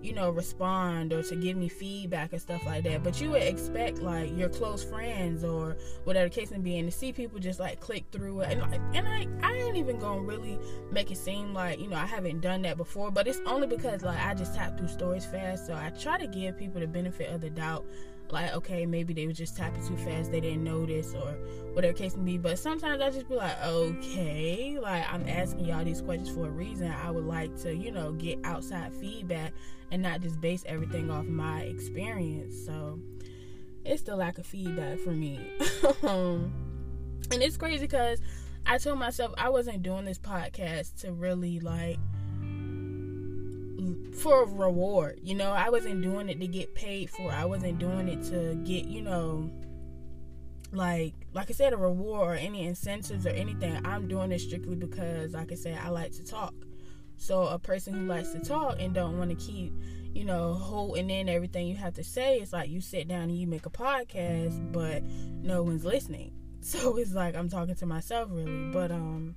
you 0.01 0.13
know, 0.13 0.31
respond 0.31 1.13
or 1.13 1.23
to 1.23 1.35
give 1.35 1.57
me 1.57 1.69
feedback 1.69 2.33
and 2.33 2.41
stuff 2.41 2.65
like 2.65 2.85
that. 2.85 3.03
But 3.03 3.21
you 3.21 3.31
would 3.31 3.43
expect 3.43 3.99
like 3.99 4.37
your 4.37 4.49
close 4.49 4.85
friends 4.85 5.43
or 5.43 5.77
whatever 6.05 6.29
case 6.29 6.51
may 6.51 6.59
be, 6.59 6.79
and 6.79 6.91
to 6.91 6.97
see 6.97 7.13
people 7.13 7.41
just 7.41 7.59
like 7.59 7.81
click 7.81 8.05
through 8.13 8.41
it, 8.41 8.53
and 8.53 8.61
like, 8.61 8.81
and 8.95 9.09
I, 9.09 9.27
I 9.43 9.55
ain't 9.55 9.77
even 9.77 9.99
gonna 9.99 10.21
really 10.21 10.59
make 10.93 11.11
it 11.11 11.19
seem 11.19 11.53
like 11.53 11.81
you 11.81 11.89
know 11.89 11.97
I 11.97 12.07
haven't 12.07 12.41
done 12.41 12.63
that 12.63 12.77
before. 12.77 13.11
But 13.11 13.27
it's 13.27 13.41
only 13.45 13.67
because 13.67 14.03
like 14.03 14.25
I 14.25 14.35
just 14.35 14.55
tap 14.55 14.79
through 14.79 14.89
stories 14.89 15.27
fast, 15.27 15.67
so 15.67 15.75
I 15.75 15.91
try 15.91 16.19
to 16.19 16.27
give 16.27 16.57
people 16.57 16.81
the 16.81 16.87
benefit 16.87 17.33
of 17.33 17.41
the 17.41 17.51
doubt 17.51 17.85
like 18.33 18.55
okay 18.55 18.87
maybe 18.87 19.13
they 19.13 19.27
were 19.27 19.33
just 19.33 19.57
tapping 19.57 19.87
too 19.87 19.97
fast 19.97 20.31
they 20.31 20.41
didn't 20.41 20.65
notice 20.65 21.15
or 21.15 21.37
whatever 21.73 21.97
case 21.97 22.17
may 22.17 22.33
be 22.33 22.39
but 22.39 22.59
sometimes 22.59 23.01
i 23.01 23.11
just 23.11 23.29
be 23.29 23.35
like 23.35 23.57
okay 23.65 24.79
like 24.81 25.05
i'm 25.13 25.27
asking 25.29 25.65
y'all 25.65 25.85
these 25.85 26.01
questions 26.03 26.31
for 26.31 26.47
a 26.47 26.51
reason. 26.51 26.91
I 26.91 27.11
would 27.11 27.25
like 27.25 27.57
to 27.63 27.75
you 27.75 27.91
know 27.91 28.13
get 28.13 28.39
outside 28.45 28.93
feedback 28.95 29.53
and 29.91 30.03
not 30.03 30.21
just 30.21 30.41
base 30.41 30.65
everything 30.67 31.11
off 31.11 31.25
my 31.27 31.63
experience 31.63 32.55
so 32.67 32.99
it's 33.85 34.03
the 34.03 34.17
lack 34.17 34.39
of 34.39 34.47
feedback 34.47 34.99
for 34.99 35.11
me. 35.11 35.41
Um, 36.03 36.53
and 37.31 37.43
it's 37.43 37.57
crazy 37.57 37.87
because 37.87 38.21
i 38.67 38.79
told 38.79 38.99
myself 38.99 39.33
i 39.39 39.49
wasn't 39.49 39.83
doing 39.83 40.05
this 40.05 40.19
podcast 40.19 41.01
to 41.01 41.13
really 41.13 41.61
like 41.61 41.99
for 44.21 44.43
a 44.43 44.47
reward. 44.47 45.21
You 45.23 45.35
know, 45.35 45.53
I 45.53 45.71
wasn't 45.71 46.03
doing 46.03 46.29
it 46.29 46.41
to 46.41 46.47
get 46.47 46.75
paid 46.75 47.11
for. 47.11 47.31
I 47.31 47.45
wasn't 47.45 47.79
doing 47.79 48.09
it 48.09 48.23
to 48.25 48.55
get, 48.65 48.87
you 48.87 49.03
know, 49.03 49.51
like 50.73 51.15
like 51.33 51.51
I 51.51 51.55
said, 51.55 51.73
a 51.73 51.77
reward 51.77 52.29
or 52.29 52.35
any 52.35 52.67
incentives 52.67 53.27
or 53.27 53.31
anything. 53.31 53.85
I'm 53.87 54.09
doing 54.09 54.33
it 54.33 54.41
strictly 54.41 54.77
because, 54.77 55.33
like 55.33 55.53
I 55.53 55.55
said, 55.55 55.79
I 55.83 55.89
like 55.91 56.13
to 56.13 56.25
talk. 56.25 56.55
So 57.17 57.47
a 57.47 57.59
person 57.59 57.95
who 57.95 58.07
likes 58.07 58.31
to 58.33 58.41
talk 58.41 58.77
and 58.79 58.95
don't 58.95 59.19
want 59.19 59.31
to 59.31 59.37
keep, 59.37 59.73
you 60.15 60.25
know, 60.25 60.55
holding 60.55 61.11
in 61.11 61.29
everything 61.29 61.67
you 61.67 61.77
have 61.77 61.95
to 61.95 62.05
say, 62.05 62.39
it's 62.39 62.53
like 62.53 62.71
you 62.71 62.81
sit 62.81 63.09
down 63.09 63.23
and 63.23 63.39
you 63.39 63.47
make 63.47 63.67
a 63.67 63.71
podcast, 63.71 64.73
but 64.73 65.03
no 65.03 65.63
one's 65.63 65.85
listening. 65.85 66.33
So 66.61 66.97
it's 66.97 67.13
like 67.13 67.37
I'm 67.37 67.49
talking 67.49 67.77
to 67.77 67.87
myself 67.87 68.29
really. 68.33 68.73
But 68.73 68.91
um 68.91 69.37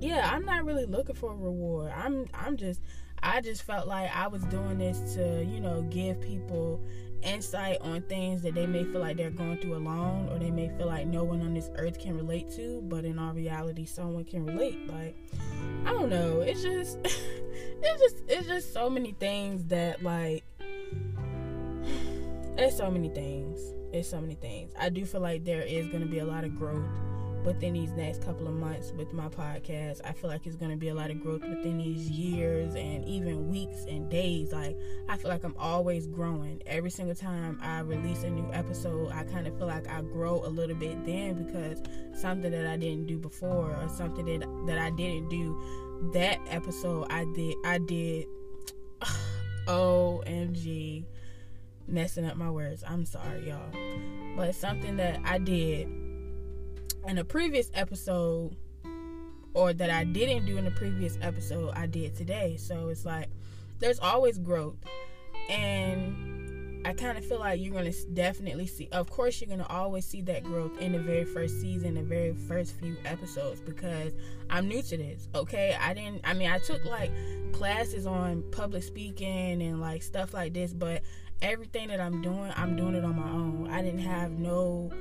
yeah, 0.00 0.30
I'm 0.32 0.44
not 0.44 0.64
really 0.64 0.86
looking 0.86 1.14
for 1.14 1.32
a 1.32 1.36
reward. 1.36 1.92
I'm 1.96 2.26
I'm 2.34 2.56
just 2.56 2.80
I 3.22 3.40
just 3.40 3.62
felt 3.62 3.88
like 3.88 4.14
I 4.14 4.28
was 4.28 4.42
doing 4.44 4.78
this 4.78 5.14
to, 5.14 5.44
you 5.44 5.60
know, 5.60 5.82
give 5.82 6.20
people 6.20 6.80
insight 7.22 7.78
on 7.80 8.00
things 8.02 8.42
that 8.42 8.54
they 8.54 8.64
may 8.64 8.84
feel 8.84 9.00
like 9.00 9.16
they're 9.16 9.30
going 9.30 9.58
through 9.58 9.74
alone 9.74 10.28
or 10.30 10.38
they 10.38 10.52
may 10.52 10.68
feel 10.76 10.86
like 10.86 11.04
no 11.06 11.24
one 11.24 11.40
on 11.40 11.52
this 11.52 11.68
earth 11.76 11.98
can 11.98 12.16
relate 12.16 12.48
to, 12.50 12.80
but 12.82 13.04
in 13.04 13.18
all 13.18 13.32
reality 13.32 13.84
someone 13.84 14.24
can 14.24 14.46
relate. 14.46 14.86
Like 14.88 15.16
I 15.84 15.92
don't 15.92 16.10
know. 16.10 16.40
It's 16.40 16.62
just 16.62 16.98
it's 17.04 18.02
just 18.02 18.16
it's 18.28 18.46
just 18.46 18.72
so 18.72 18.88
many 18.88 19.12
things 19.12 19.64
that 19.64 20.02
like 20.02 20.44
there's 22.56 22.76
so 22.76 22.90
many 22.90 23.08
things. 23.08 23.74
There's 23.90 24.08
so 24.08 24.20
many 24.20 24.34
things. 24.34 24.72
I 24.78 24.90
do 24.90 25.04
feel 25.04 25.22
like 25.22 25.44
there 25.44 25.62
is 25.62 25.88
gonna 25.88 26.06
be 26.06 26.20
a 26.20 26.24
lot 26.26 26.44
of 26.44 26.56
growth 26.56 26.86
within 27.48 27.72
these 27.72 27.92
next 27.92 28.22
couple 28.22 28.46
of 28.46 28.52
months 28.52 28.92
with 28.92 29.10
my 29.14 29.26
podcast. 29.28 30.02
I 30.04 30.12
feel 30.12 30.28
like 30.28 30.46
it's 30.46 30.56
going 30.56 30.70
to 30.70 30.76
be 30.76 30.88
a 30.88 30.94
lot 30.94 31.10
of 31.10 31.18
growth 31.22 31.40
within 31.40 31.78
these 31.78 32.10
years 32.10 32.74
and 32.74 33.02
even 33.06 33.48
weeks 33.48 33.86
and 33.88 34.10
days. 34.10 34.52
Like, 34.52 34.76
I 35.08 35.16
feel 35.16 35.30
like 35.30 35.44
I'm 35.44 35.56
always 35.58 36.06
growing. 36.06 36.62
Every 36.66 36.90
single 36.90 37.14
time 37.14 37.58
I 37.62 37.80
release 37.80 38.22
a 38.22 38.28
new 38.28 38.52
episode, 38.52 39.12
I 39.12 39.24
kind 39.24 39.46
of 39.46 39.56
feel 39.56 39.66
like 39.66 39.88
I 39.88 40.02
grow 40.02 40.44
a 40.44 40.50
little 40.50 40.76
bit 40.76 41.02
then 41.06 41.44
because 41.44 41.82
something 42.12 42.50
that 42.50 42.66
I 42.66 42.76
didn't 42.76 43.06
do 43.06 43.16
before 43.16 43.74
or 43.74 43.88
something 43.88 44.26
that, 44.26 44.46
that 44.66 44.78
I 44.78 44.90
didn't 44.90 45.30
do 45.30 46.10
that 46.12 46.38
episode, 46.50 47.06
I 47.08 47.24
did, 47.34 47.56
I 47.64 47.78
did, 47.78 48.26
OMG, 49.66 51.06
messing 51.86 52.26
up 52.26 52.36
my 52.36 52.50
words. 52.50 52.84
I'm 52.86 53.06
sorry, 53.06 53.48
y'all. 53.48 53.72
But 54.36 54.54
something 54.54 54.98
that 54.98 55.20
I 55.24 55.38
did 55.38 55.88
in 57.08 57.18
a 57.18 57.24
previous 57.24 57.70
episode 57.74 58.54
or 59.54 59.72
that 59.72 59.90
I 59.90 60.04
didn't 60.04 60.46
do 60.46 60.58
in 60.58 60.66
the 60.66 60.70
previous 60.70 61.18
episode, 61.22 61.72
I 61.74 61.86
did 61.86 62.14
today. 62.14 62.56
So 62.58 62.88
it's 62.88 63.04
like 63.04 63.28
there's 63.78 63.98
always 63.98 64.38
growth. 64.38 64.76
And 65.48 66.86
I 66.86 66.92
kind 66.92 67.16
of 67.16 67.24
feel 67.24 67.40
like 67.40 67.60
you're 67.60 67.72
going 67.72 67.90
to 67.90 68.06
definitely 68.12 68.66
see, 68.66 68.88
of 68.92 69.10
course, 69.10 69.40
you're 69.40 69.48
going 69.48 69.66
to 69.66 69.68
always 69.68 70.04
see 70.04 70.20
that 70.22 70.44
growth 70.44 70.78
in 70.78 70.92
the 70.92 70.98
very 70.98 71.24
first 71.24 71.60
season, 71.60 71.94
the 71.94 72.02
very 72.02 72.34
first 72.34 72.74
few 72.78 72.96
episodes, 73.04 73.60
because 73.60 74.12
I'm 74.50 74.68
new 74.68 74.82
to 74.82 74.96
this, 74.96 75.28
okay? 75.34 75.76
I 75.80 75.94
didn't, 75.94 76.20
I 76.24 76.34
mean, 76.34 76.50
I 76.50 76.58
took 76.58 76.84
like 76.84 77.10
classes 77.52 78.06
on 78.06 78.44
public 78.52 78.82
speaking 78.82 79.62
and 79.62 79.80
like 79.80 80.02
stuff 80.02 80.34
like 80.34 80.52
this, 80.52 80.72
but 80.72 81.02
everything 81.42 81.88
that 81.88 82.00
I'm 82.00 82.22
doing, 82.22 82.52
I'm 82.54 82.76
doing 82.76 82.94
it 82.94 83.04
on 83.04 83.16
my 83.16 83.28
own. 83.28 83.68
I 83.70 83.82
didn't 83.82 84.00
have 84.00 84.30
no 84.32 84.92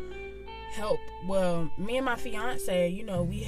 help. 0.73 0.99
Well, 1.25 1.71
me 1.77 1.97
and 1.97 2.05
my 2.05 2.15
fiance, 2.15 2.89
you 2.89 3.03
know, 3.03 3.23
we 3.23 3.47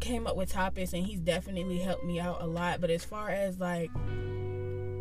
came 0.00 0.26
up 0.26 0.36
with 0.36 0.50
topics 0.50 0.92
and 0.92 1.04
he's 1.04 1.20
definitely 1.20 1.78
helped 1.78 2.04
me 2.04 2.20
out 2.20 2.40
a 2.40 2.46
lot. 2.46 2.80
But 2.80 2.90
as 2.90 3.04
far 3.04 3.30
as 3.30 3.58
like 3.58 3.90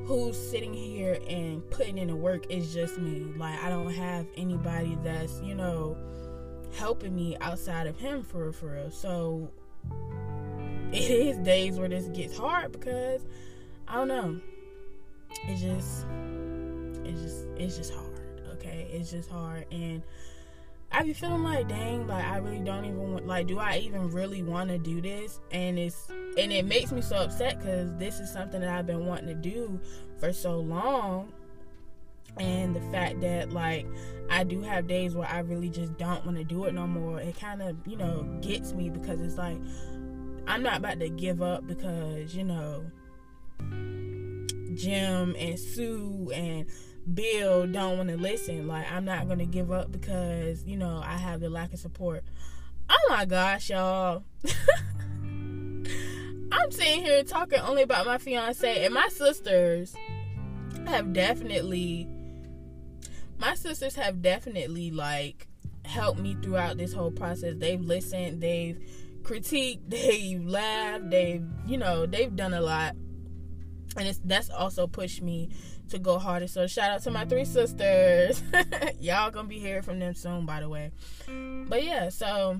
who's 0.05 0.37
sitting 0.37 0.73
here 0.73 1.19
and 1.27 1.67
putting 1.71 1.97
in 1.97 2.07
the 2.07 2.15
work, 2.15 2.45
it's 2.49 2.73
just 2.73 2.97
me. 2.97 3.31
Like, 3.37 3.63
I 3.63 3.69
don't 3.69 3.93
have 3.93 4.25
anybody 4.35 4.97
that's, 5.03 5.39
you 5.41 5.55
know, 5.55 5.97
helping 6.75 7.15
me 7.15 7.37
outside 7.41 7.87
of 7.87 7.97
him 7.97 8.23
for 8.23 8.51
for 8.51 8.73
real. 8.73 8.91
So 8.91 9.51
it 10.91 11.11
is 11.11 11.37
days 11.39 11.77
where 11.79 11.89
this 11.89 12.07
gets 12.07 12.37
hard 12.37 12.71
because 12.71 13.21
I 13.87 13.95
don't 13.95 14.07
know. 14.07 14.39
It 15.47 15.57
just 15.57 16.05
it's 17.03 17.21
just 17.21 17.47
it's 17.57 17.77
just 17.77 17.93
hard. 17.93 18.41
Okay, 18.53 18.89
it's 18.91 19.11
just 19.11 19.29
hard, 19.29 19.65
and 19.71 20.03
I 20.91 21.03
be 21.03 21.13
feeling 21.13 21.43
like, 21.43 21.67
dang, 21.67 22.07
like 22.07 22.25
I 22.25 22.37
really 22.37 22.59
don't 22.59 22.83
even 22.83 23.13
want, 23.13 23.27
like, 23.27 23.47
do 23.47 23.59
I 23.59 23.77
even 23.77 24.09
really 24.09 24.41
want 24.41 24.69
to 24.69 24.79
do 24.79 25.01
this? 25.01 25.39
And 25.51 25.77
it's 25.77 26.09
and 26.09 26.51
it 26.51 26.65
makes 26.65 26.91
me 26.91 27.01
so 27.01 27.17
upset 27.17 27.59
because 27.59 27.95
this 27.97 28.19
is 28.19 28.31
something 28.31 28.61
that 28.61 28.69
I've 28.69 28.87
been 28.87 29.05
wanting 29.05 29.27
to 29.27 29.35
do 29.35 29.79
for 30.19 30.33
so 30.33 30.59
long, 30.59 31.31
and 32.37 32.75
the 32.75 32.81
fact 32.91 33.21
that 33.21 33.51
like 33.51 33.85
I 34.29 34.43
do 34.43 34.61
have 34.61 34.87
days 34.87 35.15
where 35.15 35.27
I 35.27 35.39
really 35.39 35.69
just 35.69 35.95
don't 35.97 36.25
want 36.25 36.37
to 36.37 36.43
do 36.43 36.65
it 36.65 36.73
no 36.73 36.87
more. 36.87 37.19
It 37.19 37.39
kind 37.39 37.61
of 37.61 37.75
you 37.85 37.95
know 37.95 38.23
gets 38.41 38.73
me 38.73 38.89
because 38.89 39.21
it's 39.21 39.37
like 39.37 39.57
I'm 40.47 40.63
not 40.63 40.77
about 40.77 40.99
to 40.99 41.09
give 41.09 41.43
up 41.43 41.67
because 41.67 42.35
you 42.35 42.43
know 42.43 42.83
Jim 44.73 45.35
and 45.37 45.59
Sue 45.59 46.31
and 46.33 46.65
Bill 47.13 47.67
don't 47.67 47.97
want 47.97 48.09
to 48.09 48.17
listen. 48.17 48.67
Like, 48.67 48.91
I'm 48.91 49.05
not 49.05 49.27
to 49.39 49.45
give 49.45 49.71
up 49.71 49.91
because, 49.91 50.63
you 50.63 50.77
know, 50.77 51.01
I 51.03 51.17
have 51.17 51.39
the 51.39 51.49
lack 51.49 51.73
of 51.73 51.79
support. 51.79 52.23
Oh 52.89 53.07
my 53.09 53.25
gosh, 53.25 53.69
y'all. 53.69 54.23
I'm 56.51 56.71
sitting 56.71 57.03
here 57.03 57.23
talking 57.23 57.59
only 57.59 57.83
about 57.83 58.05
my 58.05 58.17
fiance 58.17 58.83
and 58.83 58.93
my 58.93 59.07
sisters 59.09 59.95
have 60.87 61.13
definitely 61.13 62.07
my 63.39 63.53
sisters 63.55 63.95
have 63.95 64.21
definitely 64.21 64.91
like 64.91 65.47
helped 65.85 66.19
me 66.19 66.35
throughout 66.41 66.77
this 66.77 66.93
whole 66.93 67.11
process. 67.11 67.55
They've 67.57 67.81
listened, 67.81 68.41
they've 68.41 68.77
critiqued, 69.21 69.81
they've 69.87 70.43
laughed, 70.43 71.09
they've, 71.09 71.45
you 71.65 71.77
know, 71.77 72.05
they've 72.05 72.35
done 72.35 72.53
a 72.53 72.61
lot. 72.61 72.95
And 73.97 74.07
it's 74.07 74.19
that's 74.23 74.49
also 74.49 74.87
pushed 74.87 75.21
me 75.21 75.49
to 75.89 75.99
go 75.99 76.17
harder. 76.17 76.47
So 76.47 76.67
shout 76.67 76.91
out 76.91 77.03
to 77.03 77.11
my 77.11 77.25
three 77.25 77.45
sisters. 77.45 78.41
Y'all 78.99 79.31
gonna 79.31 79.47
be 79.47 79.59
hearing 79.59 79.83
from 79.83 79.99
them 79.99 80.13
soon, 80.13 80.45
by 80.45 80.59
the 80.59 80.69
way. 80.69 80.91
But 81.27 81.83
yeah, 81.83 82.09
so 82.09 82.59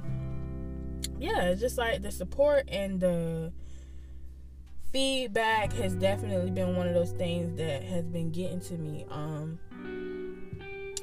yeah, 1.17 1.53
just 1.53 1.77
like 1.77 2.01
the 2.01 2.11
support 2.11 2.69
and 2.69 2.99
the 2.99 3.51
feedback 4.91 5.71
has 5.73 5.93
definitely 5.95 6.51
been 6.51 6.75
one 6.75 6.87
of 6.87 6.93
those 6.93 7.11
things 7.11 7.57
that 7.57 7.83
has 7.83 8.05
been 8.05 8.31
getting 8.31 8.59
to 8.61 8.73
me. 8.75 9.05
Um 9.09 9.59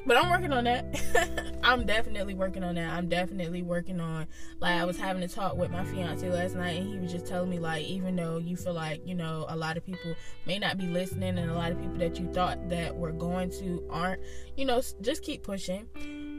but 0.07 0.15
I'm 0.15 0.29
working 0.29 0.53
on 0.53 0.63
that. 0.63 1.59
I'm 1.63 1.85
definitely 1.85 2.33
working 2.33 2.63
on 2.63 2.75
that. 2.75 2.89
I'm 2.89 3.09
definitely 3.09 3.61
working 3.61 3.99
on 3.99 4.25
like 4.61 4.75
I 4.75 4.85
was 4.85 4.97
having 4.97 5.21
a 5.21 5.27
talk 5.27 5.57
with 5.57 5.69
my 5.69 5.83
fiance 5.83 6.27
last 6.29 6.55
night 6.55 6.79
and 6.79 6.87
he 6.87 6.97
was 6.97 7.11
just 7.11 7.27
telling 7.27 7.49
me 7.49 7.59
like 7.59 7.83
even 7.83 8.15
though 8.15 8.37
you 8.37 8.55
feel 8.55 8.73
like, 8.73 9.05
you 9.05 9.13
know, 9.13 9.45
a 9.49 9.55
lot 9.55 9.75
of 9.75 9.85
people 9.85 10.15
may 10.45 10.59
not 10.59 10.77
be 10.77 10.87
listening 10.87 11.37
and 11.37 11.51
a 11.51 11.53
lot 11.53 11.73
of 11.73 11.79
people 11.79 11.97
that 11.97 12.17
you 12.17 12.25
thought 12.31 12.69
that 12.69 12.95
were 12.95 13.11
going 13.11 13.49
to 13.59 13.85
aren't, 13.89 14.21
you 14.55 14.63
know, 14.63 14.81
just 15.01 15.23
keep 15.23 15.43
pushing. 15.43 15.87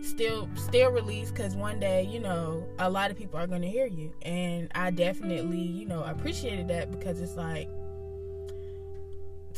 Still 0.02 0.48
still 0.54 0.90
release 0.90 1.30
cuz 1.30 1.54
one 1.54 1.78
day, 1.78 2.04
you 2.04 2.20
know, 2.20 2.66
a 2.78 2.88
lot 2.88 3.10
of 3.10 3.18
people 3.18 3.38
are 3.38 3.46
going 3.46 3.62
to 3.62 3.68
hear 3.68 3.86
you. 3.86 4.14
And 4.22 4.70
I 4.74 4.90
definitely, 4.90 5.60
you 5.60 5.84
know, 5.84 6.02
appreciated 6.04 6.68
that 6.68 6.90
because 6.90 7.20
it's 7.20 7.36
like 7.36 7.68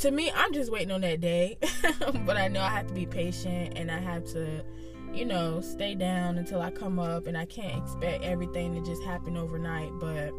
to 0.00 0.10
me, 0.10 0.32
I'm 0.34 0.52
just 0.54 0.72
waiting 0.72 0.90
on 0.90 1.02
that 1.02 1.20
day. 1.20 1.58
but 2.24 2.36
I 2.36 2.48
know 2.48 2.62
I 2.62 2.70
have 2.70 2.86
to 2.86 2.94
be 2.94 3.04
patient 3.06 3.74
and 3.76 3.90
I 3.90 3.98
have 3.98 4.24
to, 4.32 4.64
you 5.12 5.26
know, 5.26 5.60
stay 5.60 5.94
down 5.94 6.38
until 6.38 6.62
I 6.62 6.70
come 6.70 6.98
up 6.98 7.26
and 7.26 7.36
I 7.36 7.44
can't 7.44 7.82
expect 7.82 8.24
everything 8.24 8.74
to 8.74 8.80
just 8.80 9.02
happen 9.02 9.36
overnight. 9.36 9.90
But, 10.00 10.32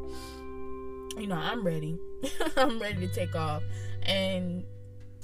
you 1.19 1.27
know, 1.27 1.35
I'm 1.35 1.63
ready. 1.63 1.99
I'm 2.57 2.79
ready 2.79 3.07
to 3.07 3.13
take 3.13 3.35
off. 3.35 3.61
And 4.03 4.63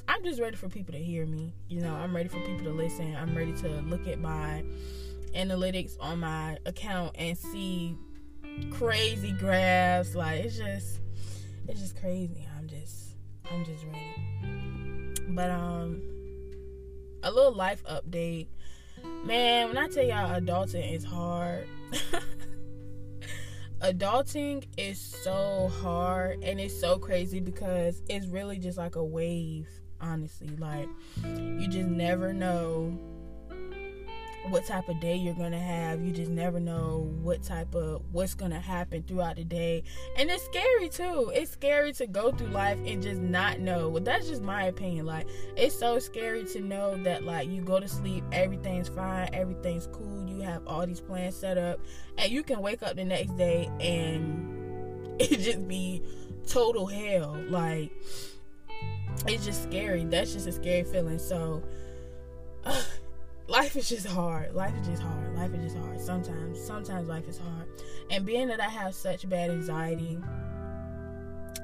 I'm 0.08 0.24
just 0.24 0.39
ready 0.39 0.56
for 0.56 0.70
people 0.70 0.94
to 0.94 1.03
hear 1.03 1.25
me. 1.25 1.56
You 1.67 1.82
know, 1.82 1.96
I'm 1.96 2.15
ready 2.15 2.29
for 2.29 2.39
people 2.41 2.65
to 2.65 2.72
listen. 2.72 3.15
I'm 3.15 3.36
ready 3.36 3.53
to 3.53 3.67
look 3.82 4.08
at 4.08 4.20
my 4.20 4.63
analytics 5.36 5.94
on 6.00 6.20
my 6.20 6.60
account 6.67 7.15
and 7.17 7.36
see 7.36 7.98
crazy 8.70 9.32
graphs. 9.32 10.13
Like, 10.13 10.41
it's 10.41 10.58
just, 10.58 11.00
it's 11.67 11.79
just 11.79 12.00
crazy. 12.00 12.48
I'm 13.51 13.66
just, 13.66 13.86
ready. 13.86 15.24
But 15.30 15.50
um 15.50 16.01
a 17.24 17.32
little 17.32 17.54
life 17.54 17.84
update. 17.84 18.48
Man, 19.24 19.70
when 19.70 19.77
I 19.77 19.88
tell 19.88 20.04
y'all 20.04 20.39
adulting 20.39 20.94
is 20.96 21.04
hard. 21.04 21.68
adulting 23.82 24.66
is 24.77 25.00
so 25.00 25.72
hard 25.82 26.44
and 26.44 26.60
it's 26.60 26.80
so 26.80 26.98
crazy 26.98 27.39
because 27.39 28.01
it's 28.10 28.25
really 28.27 28.58
just 28.58 28.77
like 28.77 28.96
a 28.96 29.04
wave, 29.04 29.68
honestly. 30.01 30.56
Like 30.58 30.88
you 31.25 31.68
just 31.68 31.89
never 31.89 32.34
know 32.34 32.98
what 34.50 34.66
type 34.66 34.89
of 34.89 35.00
day 35.00 35.16
you're 35.16 35.34
gonna 35.34 35.60
have. 35.60 36.01
You 36.01 36.12
just 36.12 36.32
never 36.32 36.60
know 36.60 37.12
what 37.22 37.44
type 37.44 37.74
of 37.75 38.01
what's 38.12 38.34
gonna 38.34 38.60
happen 38.60 39.04
throughout 39.04 39.36
the 39.36 39.44
day. 39.44 39.84
And 40.18 40.30
it's 40.30 40.44
scary 40.46 40.89
too. 40.89 41.32
It's 41.34 41.51
scary 41.51 41.94
to 41.94 42.08
go 42.08 42.32
through 42.32 42.48
life 42.48 42.77
and 42.86 43.01
just 43.01 43.22
not 43.22 43.60
know. 43.60 43.89
Well, 43.89 44.04
that's 44.04 44.27
just 44.27 44.42
my 44.42 44.63
opinion. 44.63 45.06
Like 45.06 45.27
it's 45.56 45.77
so 45.77 46.00
scary 46.00 46.46
to 46.46 46.62
know 46.62 46.96
that 47.04 47.24
like 47.24 47.50
you 47.50 47.62
go 47.62 47.80
to 47.80 47.88
sleep, 47.88 48.24
everything's 48.32 48.89
fine, 48.89 49.30
everything's 49.34 49.88
cool, 49.88 50.27
you 50.27 50.42
have 50.42 50.66
all 50.68 50.86
these 50.86 51.01
plans 51.01 51.36
set 51.36 51.58
up, 51.58 51.80
and 52.18 52.32
you 52.32 52.44
can 52.44 52.62
wake 52.62 52.84
up 52.84 52.96
the 52.96 53.06
next 53.06 53.36
day 53.38 53.70
and 53.80 55.16
it 55.20 55.39
just 55.39 55.68
be 55.68 56.01
total 56.48 56.86
hell. 56.86 57.38
Like 57.50 57.92
it's 59.25 59.46
just 59.46 59.63
scary. 59.63 60.04
That's 60.06 60.34
just 60.34 60.48
a 60.48 60.51
scary 60.51 60.84
feeling. 60.84 61.20
So 61.20 61.63
uh, 62.66 62.82
life 63.48 63.75
is 63.75 63.89
just 63.89 64.08
hard. 64.08 64.54
Life 64.54 64.74
is 64.82 64.88
just 64.88 65.01
hard. 65.01 65.36
Life 65.36 65.54
is 65.54 65.63
just 65.74 65.77
hard. 65.77 66.00
Sometimes, 66.00 66.60
sometimes 66.60 67.08
life 67.08 67.27
is 67.27 67.38
hard. 67.38 67.68
And 68.10 68.25
being 68.25 68.48
that 68.48 68.60
I 68.60 68.70
have 68.70 68.94
such 68.94 69.27
bad 69.30 69.50
anxiety, 69.50 70.20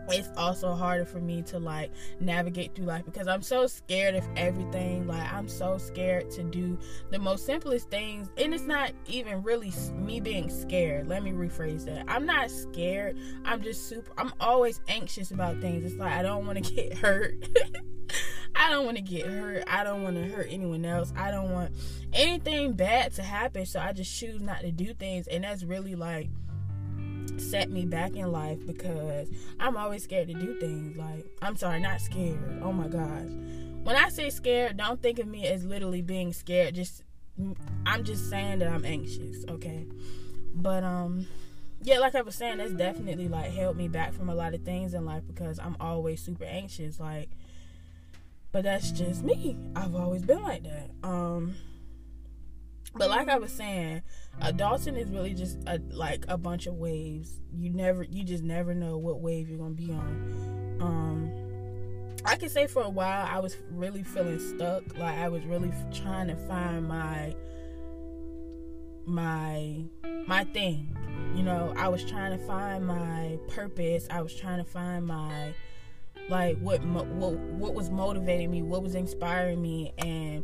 it's 0.10 0.30
also 0.38 0.74
harder 0.74 1.06
for 1.06 1.20
me 1.20 1.42
to 1.44 1.60
like 1.60 1.92
navigate 2.20 2.75
through 2.75 2.86
life 2.86 3.06
because 3.06 3.28
I'm 3.28 3.42
so 3.42 3.68
scared 3.68 4.16
of 4.16 4.25
everything. 4.36 5.08
Like 5.08 5.32
I'm 5.32 5.48
so 5.48 5.78
scared 5.78 6.30
to 6.32 6.44
do 6.44 6.78
the 7.10 7.20
most 7.20 7.46
simplest 7.46 7.90
things, 7.90 8.30
and 8.38 8.54
it's 8.54 8.66
not 8.66 8.92
even 9.08 9.44
really 9.44 9.72
me 9.94 10.20
being 10.20 10.50
scared. 10.50 11.08
Let 11.08 11.24
me 11.24 11.32
rephrase 11.32 11.86
that. 11.86 12.06
I'm 12.08 12.25
not 12.25 12.52
scared. 12.52 13.18
I'm 13.46 13.62
just 13.62 13.88
super. 13.88 14.12
I'm 14.18 14.34
always 14.40 14.82
anxious 14.88 15.32
about 15.32 15.62
things. 15.62 15.84
It's 15.86 15.96
like 15.96 16.12
I 16.12 16.22
don't 16.22 16.46
want 16.46 16.63
to 16.63 16.74
get 16.75 16.98
hurt. 16.98 17.48
I 18.63 18.70
don't 18.70 18.86
want 18.86 18.96
to 18.96 19.03
get 19.03 19.25
hurt. 19.25 19.65
I 19.67 19.84
don't 19.84 20.03
want 20.03 20.15
to 20.15 20.24
hurt 20.24 20.48
anyone 20.50 20.86
else. 20.86 21.12
I 21.17 21.32
don't 21.32 21.51
want 21.51 21.74
anything 22.13 22.74
bad 22.74 23.13
to 23.15 23.22
happen. 23.22 23.65
So 23.65 23.77
I 23.77 23.91
just 23.91 24.17
choose 24.17 24.41
not 24.41 24.62
to 24.62 24.72
do 24.72 24.93
things. 24.93 25.27
And 25.27 25.43
that's 25.43 25.63
really 25.63 25.96
like 25.96 26.29
set 27.38 27.70
me 27.70 27.86
back 27.86 28.15
in 28.15 28.32
life 28.32 28.65
because 28.65 29.29
I'm 29.60 29.75
always 29.75 30.05
scared 30.05 30.29
to 30.29 30.34
do 30.34 30.58
things. 30.62 30.96
Like, 30.96 31.25
I'm 31.41 31.58
sorry, 31.58 31.82
not 31.82 32.00
scared. 32.00 32.62
Oh 32.62 32.72
my 32.72 32.88
gosh. 32.88 33.27
When 33.84 33.98
I 33.98 34.08
say 34.08 34.29
scared, 34.29 34.77
don't 34.77 35.01
think 35.01 35.20
of 35.20 35.27
me 35.27 35.46
as 35.46 35.65
literally 35.65 36.01
being 36.01 36.32
scared. 36.32 36.74
Just, 36.74 37.03
I'm 37.86 38.05
just 38.05 38.29
saying 38.29 38.60
that 38.60 38.70
I'm 38.70 38.86
anxious, 38.86 39.43
okay? 39.50 39.86
But, 40.55 40.86
um, 40.86 41.27
yeah, 41.82 42.00
like 42.00 42.15
I 42.15 42.22
was 42.22 42.36
saying, 42.36 42.60
that's 42.60 42.72
definitely 42.72 43.27
like 43.27 43.51
held 43.51 43.75
me 43.75 43.89
back 43.89 44.13
from 44.13 44.29
a 44.29 44.36
lot 44.36 44.53
of 44.53 44.62
things 44.62 44.93
in 44.93 45.03
life 45.03 45.24
because 45.27 45.60
I'm 45.60 45.75
always 45.82 46.24
super 46.24 46.46
anxious. 46.46 46.98
Like, 46.98 47.29
but 48.54 48.64
that's 48.64 48.92
just 48.92 49.24
me. 49.24 49.58
I've 49.76 49.96
always 49.96 50.22
been 50.22 50.42
like 50.44 50.64
that. 50.64 50.92
Um, 51.04 51.56
but 52.96 53.10
like 53.10 53.28
I 53.28 53.40
was 53.40 53.52
saying, 53.52 54.04
adulting 54.42 54.96
is 54.98 55.10
really 55.10 55.34
just 55.34 55.58
a, 55.66 55.82
like 55.90 56.24
a 56.28 56.38
bunch 56.38 56.68
of 56.68 56.76
waves. 56.76 57.42
You 57.52 57.72
never, 57.72 58.04
you 58.04 58.24
just 58.24 58.44
never 58.44 58.76
know 58.76 58.98
what 59.00 59.20
wave 59.20 59.50
you're 59.50 59.58
gonna 59.58 59.72
be 59.72 59.92
on. 59.92 60.78
Um, 60.80 61.32
I 62.24 62.36
can 62.36 62.50
say 62.50 62.68
for 62.68 62.84
a 62.84 62.90
while 62.90 63.28
I 63.28 63.40
was 63.40 63.58
really 63.72 64.04
feeling 64.04 64.40
stuck. 64.40 64.98
Like 64.98 65.18
I 65.18 65.30
was 65.30 65.44
really 65.46 65.72
trying 65.92 66.28
to 66.28 66.36
find 66.36 66.88
my 66.88 67.36
my 69.06 69.84
my 70.28 70.44
thing. 70.46 70.96
You 71.36 71.42
know, 71.42 71.74
I 71.76 71.88
was 71.88 72.04
trying 72.04 72.38
to 72.38 72.46
find 72.46 72.86
my 72.86 73.40
purpose. 73.48 74.08
I 74.12 74.22
was 74.22 74.36
trying 74.36 74.64
to 74.64 74.70
find 74.70 75.08
my 75.08 75.56
like 76.30 76.58
what 76.60 76.84
what 76.86 77.36
what 77.36 77.74
was 77.74 77.89
motivating 77.89 78.51
me, 78.51 78.62
what 78.62 78.84
was 78.84 78.96
inspiring 78.96 79.62
me, 79.62 79.94
and 79.98 80.44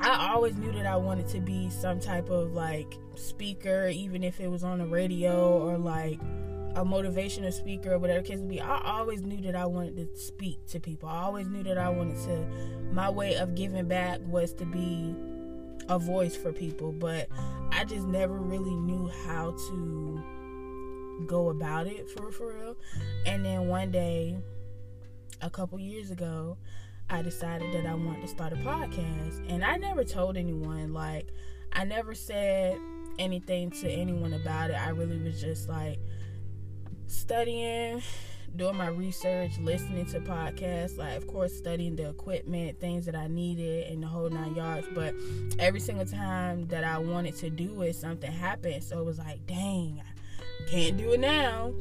I 0.00 0.32
always 0.32 0.56
knew 0.56 0.72
that 0.72 0.86
I 0.86 0.96
wanted 0.96 1.28
to 1.28 1.40
be 1.40 1.70
some 1.70 2.00
type 2.00 2.28
of 2.30 2.52
like 2.52 2.98
speaker, 3.14 3.88
even 3.88 4.22
if 4.22 4.40
it 4.40 4.48
was 4.48 4.64
on 4.64 4.78
the 4.78 4.86
radio 4.86 5.58
or 5.58 5.78
like 5.78 6.20
a 6.76 6.84
motivational 6.84 7.52
speaker 7.52 7.92
or 7.94 7.98
whatever 7.98 8.22
case 8.22 8.38
would 8.38 8.48
be. 8.48 8.60
I 8.60 8.80
always 8.84 9.22
knew 9.22 9.40
that 9.42 9.54
I 9.54 9.66
wanted 9.66 9.96
to 9.96 10.20
speak 10.20 10.66
to 10.68 10.80
people. 10.80 11.08
I 11.08 11.22
always 11.22 11.46
knew 11.48 11.62
that 11.62 11.78
I 11.78 11.88
wanted 11.88 12.16
to. 12.24 12.46
My 12.92 13.08
way 13.10 13.36
of 13.36 13.54
giving 13.54 13.86
back 13.86 14.20
was 14.26 14.52
to 14.54 14.66
be 14.66 15.14
a 15.88 15.98
voice 15.98 16.34
for 16.34 16.52
people, 16.52 16.92
but 16.92 17.28
I 17.70 17.84
just 17.84 18.06
never 18.06 18.34
really 18.34 18.74
knew 18.74 19.08
how 19.26 19.52
to 19.52 20.22
go 21.26 21.50
about 21.50 21.86
it 21.86 22.08
for 22.10 22.30
for 22.30 22.54
real. 22.54 22.76
And 23.26 23.44
then 23.44 23.68
one 23.68 23.90
day, 23.90 24.36
a 25.40 25.50
couple 25.50 25.78
years 25.78 26.10
ago, 26.10 26.56
I 27.10 27.22
decided 27.22 27.72
that 27.74 27.86
I 27.86 27.94
wanted 27.94 28.22
to 28.22 28.28
start 28.28 28.52
a 28.52 28.56
podcast. 28.56 29.48
And 29.48 29.64
I 29.64 29.76
never 29.76 30.04
told 30.04 30.36
anyone, 30.36 30.92
like, 30.92 31.28
I 31.72 31.84
never 31.84 32.14
said 32.14 32.78
anything 33.18 33.70
to 33.70 33.90
anyone 33.90 34.32
about 34.32 34.70
it. 34.70 34.74
I 34.74 34.88
really 34.90 35.18
was 35.18 35.40
just 35.40 35.68
like 35.68 35.98
studying, 37.06 38.02
doing 38.56 38.76
my 38.76 38.88
research, 38.88 39.52
listening 39.60 40.06
to 40.06 40.20
podcasts, 40.20 40.96
like, 40.96 41.16
of 41.16 41.26
course, 41.26 41.52
studying 41.52 41.96
the 41.96 42.08
equipment, 42.08 42.80
things 42.80 43.06
that 43.06 43.14
I 43.14 43.26
needed, 43.26 43.92
and 43.92 44.02
the 44.02 44.06
whole 44.06 44.30
nine 44.30 44.54
yards. 44.54 44.86
But 44.94 45.14
every 45.58 45.80
single 45.80 46.06
time 46.06 46.66
that 46.68 46.84
I 46.84 46.98
wanted 46.98 47.36
to 47.36 47.50
do 47.50 47.82
it, 47.82 47.96
something 47.96 48.32
happened. 48.32 48.82
So 48.82 48.98
it 48.98 49.04
was 49.04 49.18
like, 49.18 49.46
dang, 49.46 50.02
can't 50.64 50.96
do 50.96 51.12
it 51.12 51.20
now. 51.20 51.74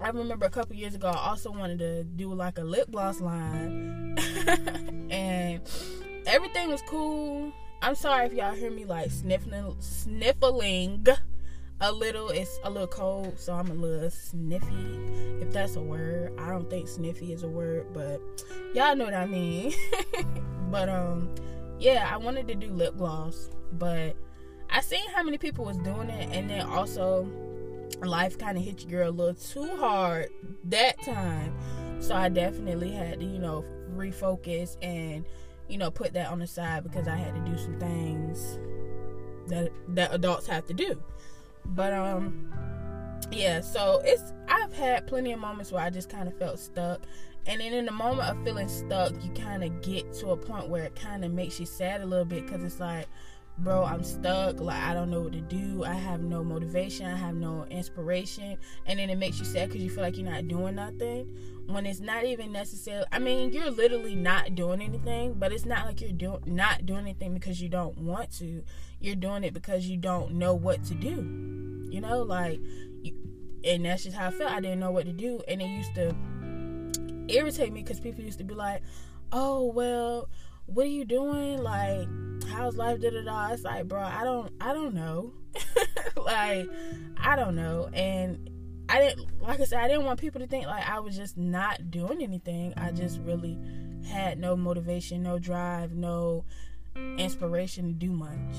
I 0.00 0.10
remember 0.10 0.44
a 0.44 0.50
couple 0.50 0.76
years 0.76 0.94
ago, 0.94 1.08
I 1.08 1.30
also 1.30 1.50
wanted 1.50 1.78
to 1.78 2.04
do 2.04 2.32
like 2.34 2.58
a 2.58 2.64
lip 2.64 2.90
gloss 2.90 3.20
line, 3.20 4.18
and 5.10 5.60
everything 6.26 6.68
was 6.68 6.82
cool. 6.82 7.52
I'm 7.82 7.94
sorry 7.94 8.26
if 8.26 8.32
y'all 8.32 8.54
hear 8.54 8.70
me 8.70 8.84
like 8.84 9.10
sniffling, 9.10 9.74
sniffling 9.80 11.06
a 11.80 11.92
little. 11.92 12.28
It's 12.28 12.58
a 12.64 12.70
little 12.70 12.86
cold, 12.88 13.38
so 13.38 13.54
I'm 13.54 13.70
a 13.70 13.74
little 13.74 14.10
sniffy, 14.10 14.98
if 15.40 15.50
that's 15.52 15.76
a 15.76 15.80
word. 15.80 16.32
I 16.38 16.50
don't 16.50 16.68
think 16.68 16.88
sniffy 16.88 17.32
is 17.32 17.42
a 17.42 17.48
word, 17.48 17.86
but 17.94 18.20
y'all 18.74 18.96
know 18.96 19.04
what 19.04 19.14
I 19.14 19.26
mean. 19.26 19.72
but 20.70 20.88
um, 20.88 21.34
yeah, 21.78 22.10
I 22.12 22.18
wanted 22.18 22.48
to 22.48 22.54
do 22.54 22.68
lip 22.68 22.96
gloss, 22.98 23.50
but 23.72 24.14
I 24.68 24.80
seen 24.80 25.08
how 25.10 25.22
many 25.22 25.38
people 25.38 25.64
was 25.64 25.78
doing 25.78 26.10
it, 26.10 26.28
and 26.32 26.50
then 26.50 26.66
also 26.66 27.28
life 28.02 28.38
kind 28.38 28.56
of 28.56 28.64
hit 28.64 28.82
your 28.82 28.90
girl 28.90 29.10
a 29.10 29.12
little 29.12 29.34
too 29.34 29.76
hard 29.76 30.28
that 30.64 31.00
time. 31.02 31.54
So 32.00 32.14
I 32.14 32.28
definitely 32.28 32.92
had 32.92 33.20
to, 33.20 33.26
you 33.26 33.38
know, 33.38 33.64
refocus 33.94 34.76
and, 34.82 35.24
you 35.68 35.78
know, 35.78 35.90
put 35.90 36.12
that 36.14 36.30
on 36.30 36.38
the 36.38 36.46
side 36.46 36.84
because 36.84 37.08
I 37.08 37.16
had 37.16 37.34
to 37.34 37.50
do 37.50 37.56
some 37.58 37.78
things 37.78 38.58
that 39.48 39.70
that 39.88 40.12
adults 40.14 40.46
have 40.46 40.66
to 40.66 40.74
do. 40.74 41.00
But 41.64 41.92
um 41.92 42.52
yeah, 43.30 43.60
so 43.60 44.02
it's 44.04 44.32
I've 44.48 44.72
had 44.72 45.06
plenty 45.06 45.32
of 45.32 45.40
moments 45.40 45.72
where 45.72 45.82
I 45.82 45.90
just 45.90 46.08
kind 46.08 46.28
of 46.28 46.36
felt 46.38 46.58
stuck. 46.58 47.02
And 47.46 47.60
then 47.60 47.72
in 47.72 47.86
the 47.86 47.92
moment 47.92 48.28
of 48.28 48.42
feeling 48.44 48.68
stuck, 48.68 49.12
you 49.24 49.30
kind 49.30 49.62
of 49.62 49.80
get 49.80 50.12
to 50.14 50.30
a 50.30 50.36
point 50.36 50.68
where 50.68 50.84
it 50.84 50.96
kind 50.96 51.24
of 51.24 51.32
makes 51.32 51.60
you 51.60 51.66
sad 51.66 52.00
a 52.00 52.06
little 52.06 52.24
bit 52.24 52.44
because 52.44 52.62
it's 52.64 52.80
like, 52.80 53.06
bro, 53.58 53.84
I'm 53.84 54.04
stuck. 54.04 54.60
Like, 54.60 54.82
I 54.82 54.94
don't 54.94 55.10
know 55.10 55.22
what 55.22 55.32
to 55.32 55.40
do. 55.40 55.84
I 55.84 55.94
have 55.94 56.20
no 56.20 56.44
motivation. 56.44 57.06
I 57.06 57.16
have 57.16 57.34
no 57.34 57.66
inspiration. 57.70 58.58
And 58.86 58.98
then 58.98 59.10
it 59.10 59.16
makes 59.16 59.38
you 59.38 59.44
sad 59.44 59.68
because 59.68 59.82
you 59.82 59.90
feel 59.90 60.02
like 60.02 60.16
you're 60.16 60.30
not 60.30 60.48
doing 60.48 60.74
nothing. 60.74 61.28
When 61.66 61.84
it's 61.84 62.00
not 62.00 62.24
even 62.24 62.52
necessary. 62.52 63.04
I 63.10 63.18
mean, 63.18 63.52
you're 63.52 63.70
literally 63.70 64.14
not 64.14 64.54
doing 64.54 64.80
anything, 64.80 65.34
but 65.34 65.52
it's 65.52 65.64
not 65.64 65.86
like 65.86 66.00
you're 66.00 66.12
doing 66.12 66.40
not 66.46 66.86
doing 66.86 67.00
anything 67.00 67.34
because 67.34 67.60
you 67.60 67.68
don't 67.68 67.98
want 67.98 68.30
to. 68.38 68.62
You're 69.00 69.16
doing 69.16 69.42
it 69.42 69.52
because 69.52 69.86
you 69.86 69.96
don't 69.96 70.34
know 70.34 70.54
what 70.54 70.84
to 70.84 70.94
do. 70.94 71.88
You 71.90 72.00
know, 72.00 72.22
like, 72.22 72.60
and 73.64 73.84
that's 73.84 74.04
just 74.04 74.16
how 74.16 74.28
I 74.28 74.30
felt. 74.30 74.52
I 74.52 74.60
didn't 74.60 74.78
know 74.78 74.92
what 74.92 75.06
to 75.06 75.12
do, 75.12 75.40
and 75.48 75.60
it 75.60 75.66
used 75.66 75.94
to 75.96 76.14
irritate 77.28 77.72
me 77.72 77.82
because 77.82 77.98
people 77.98 78.22
used 78.22 78.38
to 78.38 78.44
be 78.44 78.54
like, 78.54 78.82
"Oh, 79.32 79.64
well." 79.64 80.28
What 80.66 80.86
are 80.86 80.90
you 80.90 81.04
doing? 81.04 81.62
Like, 81.62 82.08
how's 82.48 82.76
life? 82.76 83.00
Da 83.00 83.10
da 83.10 83.22
da. 83.22 83.52
It's 83.52 83.64
like, 83.64 83.88
bro, 83.88 84.02
I 84.02 84.24
don't, 84.24 84.52
I 84.60 84.72
don't 84.72 84.94
know. 84.94 85.32
like, 86.16 86.68
I 87.16 87.36
don't 87.36 87.56
know. 87.56 87.88
And 87.92 88.50
I 88.88 89.00
didn't, 89.00 89.42
like 89.42 89.60
I 89.60 89.64
said, 89.64 89.80
I 89.80 89.88
didn't 89.88 90.04
want 90.04 90.20
people 90.20 90.40
to 90.40 90.46
think 90.46 90.66
like 90.66 90.88
I 90.88 91.00
was 91.00 91.16
just 91.16 91.36
not 91.36 91.90
doing 91.90 92.22
anything. 92.22 92.74
I 92.76 92.92
just 92.92 93.20
really 93.20 93.58
had 94.06 94.38
no 94.38 94.56
motivation, 94.56 95.22
no 95.22 95.38
drive, 95.38 95.94
no 95.94 96.44
inspiration 97.18 97.86
to 97.88 97.92
do 97.92 98.12
much. 98.12 98.56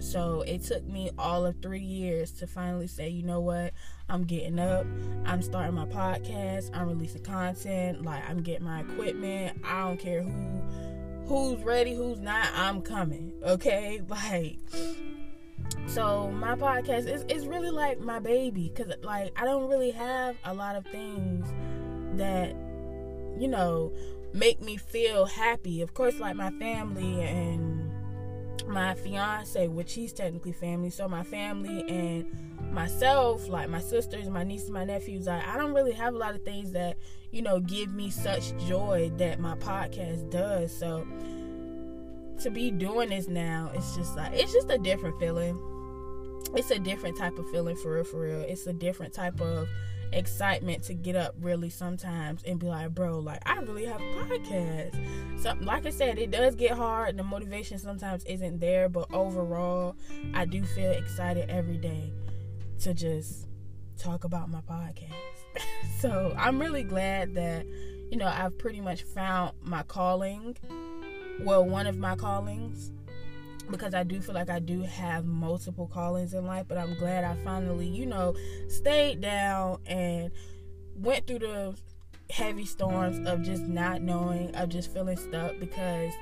So 0.00 0.42
it 0.42 0.64
took 0.64 0.84
me 0.84 1.10
all 1.16 1.46
of 1.46 1.62
three 1.62 1.80
years 1.80 2.32
to 2.32 2.46
finally 2.48 2.88
say, 2.88 3.08
you 3.08 3.22
know 3.22 3.40
what, 3.40 3.72
I'm 4.08 4.24
getting 4.24 4.58
up, 4.58 4.84
I'm 5.24 5.42
starting 5.42 5.76
my 5.76 5.86
podcast, 5.86 6.76
I'm 6.76 6.88
releasing 6.88 7.22
content, 7.22 8.02
like 8.02 8.28
I'm 8.28 8.42
getting 8.42 8.64
my 8.64 8.80
equipment. 8.80 9.60
I 9.64 9.86
don't 9.86 10.00
care 10.00 10.22
who 10.22 10.60
who's 11.26 11.62
ready, 11.62 11.94
who's 11.94 12.20
not, 12.20 12.48
I'm 12.54 12.82
coming. 12.82 13.32
Okay? 13.42 14.02
Like 14.08 14.58
so 15.86 16.30
my 16.30 16.54
podcast 16.54 17.06
is 17.06 17.24
is 17.28 17.46
really 17.46 17.70
like 17.70 18.00
my 18.00 18.18
baby 18.18 18.72
cuz 18.74 18.92
like 19.02 19.32
I 19.40 19.44
don't 19.44 19.68
really 19.68 19.90
have 19.90 20.36
a 20.44 20.54
lot 20.54 20.76
of 20.76 20.86
things 20.86 21.46
that 22.18 22.50
you 23.38 23.48
know 23.48 23.92
make 24.32 24.60
me 24.60 24.76
feel 24.76 25.26
happy. 25.26 25.82
Of 25.82 25.94
course 25.94 26.18
like 26.20 26.36
my 26.36 26.50
family 26.52 27.22
and 27.22 27.90
my 28.66 28.94
fiance, 28.94 29.68
which 29.68 29.94
he's 29.94 30.12
technically 30.12 30.52
family. 30.52 30.90
So 30.90 31.08
my 31.08 31.22
family 31.22 31.84
and 31.88 32.72
myself, 32.72 33.48
like 33.48 33.68
my 33.68 33.80
sisters, 33.80 34.28
my 34.28 34.44
nieces, 34.44 34.70
my 34.70 34.84
nephews, 34.84 35.28
I, 35.28 35.42
I 35.46 35.58
don't 35.58 35.74
really 35.74 35.92
have 35.92 36.14
a 36.14 36.18
lot 36.18 36.34
of 36.34 36.42
things 36.42 36.72
that, 36.72 36.96
you 37.32 37.42
know, 37.42 37.58
give 37.58 37.92
me 37.92 38.10
such 38.10 38.56
joy 38.66 39.10
that 39.16 39.40
my 39.40 39.56
podcast 39.56 40.30
does. 40.30 40.76
So 40.76 41.06
to 42.42 42.50
be 42.50 42.70
doing 42.70 43.08
this 43.08 43.26
now, 43.26 43.70
it's 43.74 43.96
just 43.96 44.14
like 44.16 44.32
it's 44.34 44.52
just 44.52 44.70
a 44.70 44.78
different 44.78 45.18
feeling. 45.18 45.58
It's 46.54 46.70
a 46.70 46.78
different 46.78 47.16
type 47.16 47.38
of 47.38 47.50
feeling 47.50 47.76
for 47.76 47.94
real, 47.94 48.04
for 48.04 48.20
real. 48.20 48.40
It's 48.40 48.66
a 48.66 48.72
different 48.72 49.14
type 49.14 49.40
of 49.40 49.66
excitement 50.12 50.82
to 50.82 50.94
get 50.94 51.16
up 51.16 51.34
really 51.40 51.70
sometimes 51.70 52.42
and 52.44 52.58
be 52.58 52.66
like, 52.66 52.94
bro, 52.94 53.18
like 53.18 53.40
I 53.48 53.58
really 53.60 53.86
have 53.86 54.00
a 54.00 54.04
podcast. 54.04 55.42
So 55.42 55.54
like 55.62 55.86
I 55.86 55.90
said, 55.90 56.18
it 56.18 56.30
does 56.30 56.54
get 56.54 56.72
hard. 56.72 57.16
The 57.16 57.24
motivation 57.24 57.78
sometimes 57.78 58.24
isn't 58.24 58.60
there, 58.60 58.90
but 58.90 59.12
overall, 59.14 59.96
I 60.34 60.44
do 60.44 60.64
feel 60.64 60.90
excited 60.90 61.48
every 61.48 61.78
day 61.78 62.12
to 62.80 62.92
just 62.92 63.46
talk 63.96 64.24
about 64.24 64.50
my 64.50 64.60
podcast. 64.60 65.31
so 65.98 66.34
I'm 66.38 66.58
really 66.60 66.82
glad 66.82 67.34
that, 67.34 67.66
you 68.10 68.16
know, 68.16 68.26
I've 68.26 68.56
pretty 68.58 68.80
much 68.80 69.02
found 69.02 69.52
my 69.62 69.82
calling. 69.82 70.56
Well, 71.40 71.64
one 71.64 71.86
of 71.86 71.98
my 71.98 72.16
callings 72.16 72.92
because 73.70 73.94
I 73.94 74.02
do 74.02 74.20
feel 74.20 74.34
like 74.34 74.50
I 74.50 74.58
do 74.58 74.82
have 74.82 75.24
multiple 75.24 75.86
callings 75.86 76.34
in 76.34 76.46
life, 76.46 76.66
but 76.68 76.78
I'm 76.78 76.94
glad 76.94 77.24
I 77.24 77.34
finally, 77.44 77.86
you 77.86 78.06
know, 78.06 78.34
stayed 78.68 79.20
down 79.20 79.78
and 79.86 80.30
went 80.96 81.26
through 81.26 81.40
the 81.40 81.76
heavy 82.30 82.66
storms 82.66 83.26
of 83.26 83.42
just 83.42 83.62
not 83.62 84.02
knowing, 84.02 84.54
of 84.54 84.68
just 84.68 84.92
feeling 84.92 85.16
stuck 85.16 85.58
because 85.58 86.12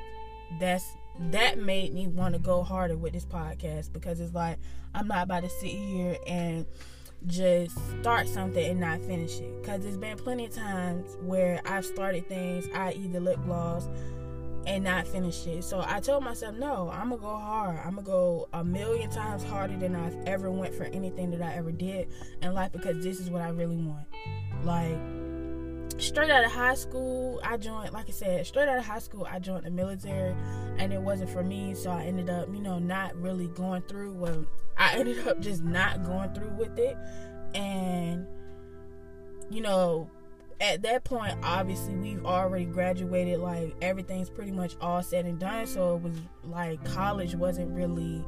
that's 0.59 0.85
that 1.31 1.59
made 1.59 1.93
me 1.93 2.07
want 2.07 2.35
to 2.35 2.41
go 2.41 2.63
harder 2.63 2.97
with 2.97 3.13
this 3.13 3.27
podcast 3.27 3.93
because 3.93 4.21
it's 4.21 4.33
like 4.33 4.59
I'm 4.95 5.07
not 5.07 5.25
about 5.25 5.43
to 5.43 5.51
sit 5.51 5.71
here 5.71 6.17
and 6.27 6.67
just 7.27 7.77
start 8.01 8.29
something 8.29 8.65
and 8.65 8.81
not 8.81 9.01
finish 9.03 9.41
it. 9.41 9.61
Because 9.61 9.83
there's 9.83 9.97
been 9.97 10.17
plenty 10.17 10.47
of 10.47 10.55
times 10.55 11.17
where 11.23 11.61
I've 11.65 11.85
started 11.85 12.29
things, 12.29 12.69
I 12.75 12.93
either 12.93 13.21
lip 13.21 13.39
gloss 13.45 13.89
and 14.67 14.85
not 14.85 15.07
finish 15.07 15.47
it. 15.47 15.65
So 15.65 15.83
I 15.87 16.01
told 16.01 16.25
myself, 16.25 16.57
no, 16.57 16.91
I'm 16.91 17.11
gonna 17.11 17.21
go 17.21 17.37
hard. 17.37 17.79
I'm 17.85 17.97
gonna 17.97 18.07
go 18.07 18.49
a 18.53 18.65
million 18.65 19.11
times 19.11 19.43
harder 19.43 19.77
than 19.77 19.95
I've 19.95 20.17
ever 20.27 20.51
went 20.51 20.75
for 20.75 20.85
anything 20.85 21.31
that 21.33 21.43
I 21.43 21.55
ever 21.55 21.73
did 21.73 22.09
in 22.43 22.55
life 22.55 22.73
because 22.73 23.03
this 23.03 23.21
is 23.21 23.31
what 23.31 23.43
I 23.43 23.49
really 23.49 23.77
want. 23.77 24.07
Like 24.65 24.99
straight 25.99 26.31
out 26.31 26.45
of 26.45 26.53
high 26.53 26.75
school, 26.75 27.41
I 27.43 27.57
joined, 27.57 27.93
like 27.93 28.09
I 28.09 28.13
said, 28.13 28.47
straight 28.47 28.69
out 28.69 28.79
of 28.79 28.85
high 28.85 28.99
school, 28.99 29.27
I 29.31 29.39
joined 29.39 29.65
the 29.65 29.71
military, 29.71 30.35
and 30.79 30.93
it 30.93 31.01
wasn't 31.01 31.31
for 31.31 31.43
me. 31.43 31.75
So 31.75 31.91
I 31.91 32.05
ended 32.05 32.31
up, 32.31 32.49
you 32.53 32.61
know, 32.61 32.79
not 32.79 33.15
really 33.17 33.49
going 33.49 33.83
through. 33.83 34.15
Well, 34.15 34.47
I 34.77 34.95
ended 34.97 35.27
up 35.27 35.41
just 35.41 35.63
not 35.63 36.05
going 36.05 36.33
through 36.35 36.53
with 36.59 36.79
it, 36.79 36.97
and 37.55 38.27
you 39.51 39.61
know, 39.61 40.09
at 40.61 40.83
that 40.83 41.05
point, 41.05 41.37
obviously, 41.43 41.95
we've 41.95 42.25
already 42.25 42.67
graduated. 42.67 43.41
Like 43.41 43.75
everything's 43.83 44.31
pretty 44.31 44.53
much 44.53 44.77
all 44.81 45.03
said 45.03 45.25
and 45.25 45.39
done. 45.39 45.67
So 45.67 45.97
it 45.97 46.03
was 46.03 46.17
like 46.45 46.85
college 46.85 47.35
wasn't 47.35 47.71
really 47.73 48.25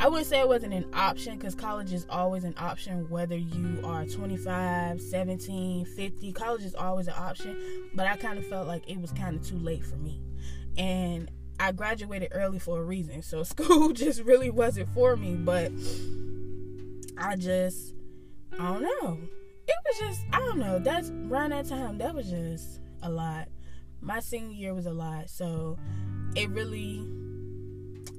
I 0.00 0.08
wouldn't 0.08 0.28
say 0.28 0.40
it 0.40 0.48
wasn't 0.48 0.72
an 0.72 0.86
option 0.94 1.36
because 1.36 1.54
college 1.54 1.92
is 1.92 2.06
always 2.08 2.44
an 2.44 2.54
option, 2.56 3.06
whether 3.10 3.36
you 3.36 3.82
are 3.84 4.06
25, 4.06 4.98
17, 4.98 5.84
50. 5.84 6.32
College 6.32 6.62
is 6.62 6.74
always 6.74 7.06
an 7.06 7.12
option, 7.18 7.54
but 7.94 8.06
I 8.06 8.16
kind 8.16 8.38
of 8.38 8.46
felt 8.46 8.66
like 8.66 8.88
it 8.88 8.98
was 8.98 9.12
kind 9.12 9.36
of 9.36 9.46
too 9.46 9.58
late 9.58 9.84
for 9.84 9.96
me. 9.96 10.22
And 10.78 11.30
I 11.58 11.72
graduated 11.72 12.30
early 12.32 12.58
for 12.58 12.80
a 12.80 12.82
reason, 12.82 13.20
so 13.20 13.42
school 13.44 13.92
just 13.92 14.22
really 14.22 14.48
wasn't 14.48 14.88
for 14.94 15.16
me. 15.16 15.34
But 15.34 15.70
I 17.18 17.36
just, 17.36 17.92
I 18.58 18.72
don't 18.72 18.82
know. 18.82 19.18
It 19.68 19.76
was 19.84 19.98
just, 19.98 20.22
I 20.32 20.38
don't 20.38 20.58
know. 20.58 20.78
That's 20.78 21.10
around 21.10 21.50
that 21.50 21.68
time, 21.68 21.98
that 21.98 22.14
was 22.14 22.30
just 22.30 22.80
a 23.02 23.10
lot. 23.10 23.48
My 24.00 24.20
senior 24.20 24.54
year 24.56 24.72
was 24.72 24.86
a 24.86 24.94
lot, 24.94 25.28
so 25.28 25.76
it 26.34 26.48
really 26.48 27.06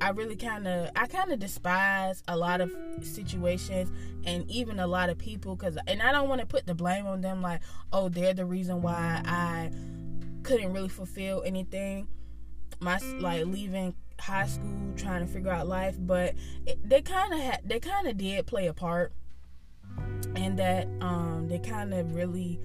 I 0.01 0.09
really 0.09 0.35
kind 0.35 0.67
of 0.67 0.89
I 0.95 1.05
kind 1.05 1.31
of 1.31 1.39
despise 1.39 2.23
a 2.27 2.35
lot 2.35 2.59
of 2.59 2.71
situations 3.03 3.91
and 4.25 4.49
even 4.49 4.79
a 4.79 4.87
lot 4.87 5.09
of 5.09 5.17
people 5.19 5.55
cuz 5.55 5.77
and 5.87 6.01
I 6.01 6.11
don't 6.11 6.27
want 6.27 6.41
to 6.41 6.47
put 6.47 6.65
the 6.65 6.73
blame 6.73 7.05
on 7.05 7.21
them 7.21 7.41
like 7.41 7.61
oh 7.93 8.09
they're 8.09 8.33
the 8.33 8.45
reason 8.45 8.81
why 8.81 9.21
I 9.23 9.71
couldn't 10.41 10.73
really 10.73 10.89
fulfill 10.89 11.43
anything 11.43 12.07
my 12.79 12.97
like 13.19 13.45
leaving 13.45 13.93
high 14.19 14.47
school 14.47 14.93
trying 14.95 15.25
to 15.25 15.31
figure 15.31 15.51
out 15.51 15.67
life 15.67 15.97
but 15.99 16.33
it, 16.65 16.77
they 16.87 17.01
kind 17.01 17.33
of 17.33 17.39
had 17.39 17.61
they 17.63 17.79
kind 17.79 18.07
of 18.07 18.17
did 18.17 18.47
play 18.47 18.67
a 18.67 18.73
part 18.73 19.13
and 20.35 20.57
that 20.57 20.87
um 20.99 21.47
they 21.47 21.59
kind 21.59 21.93
of 21.93 22.15
really 22.15 22.59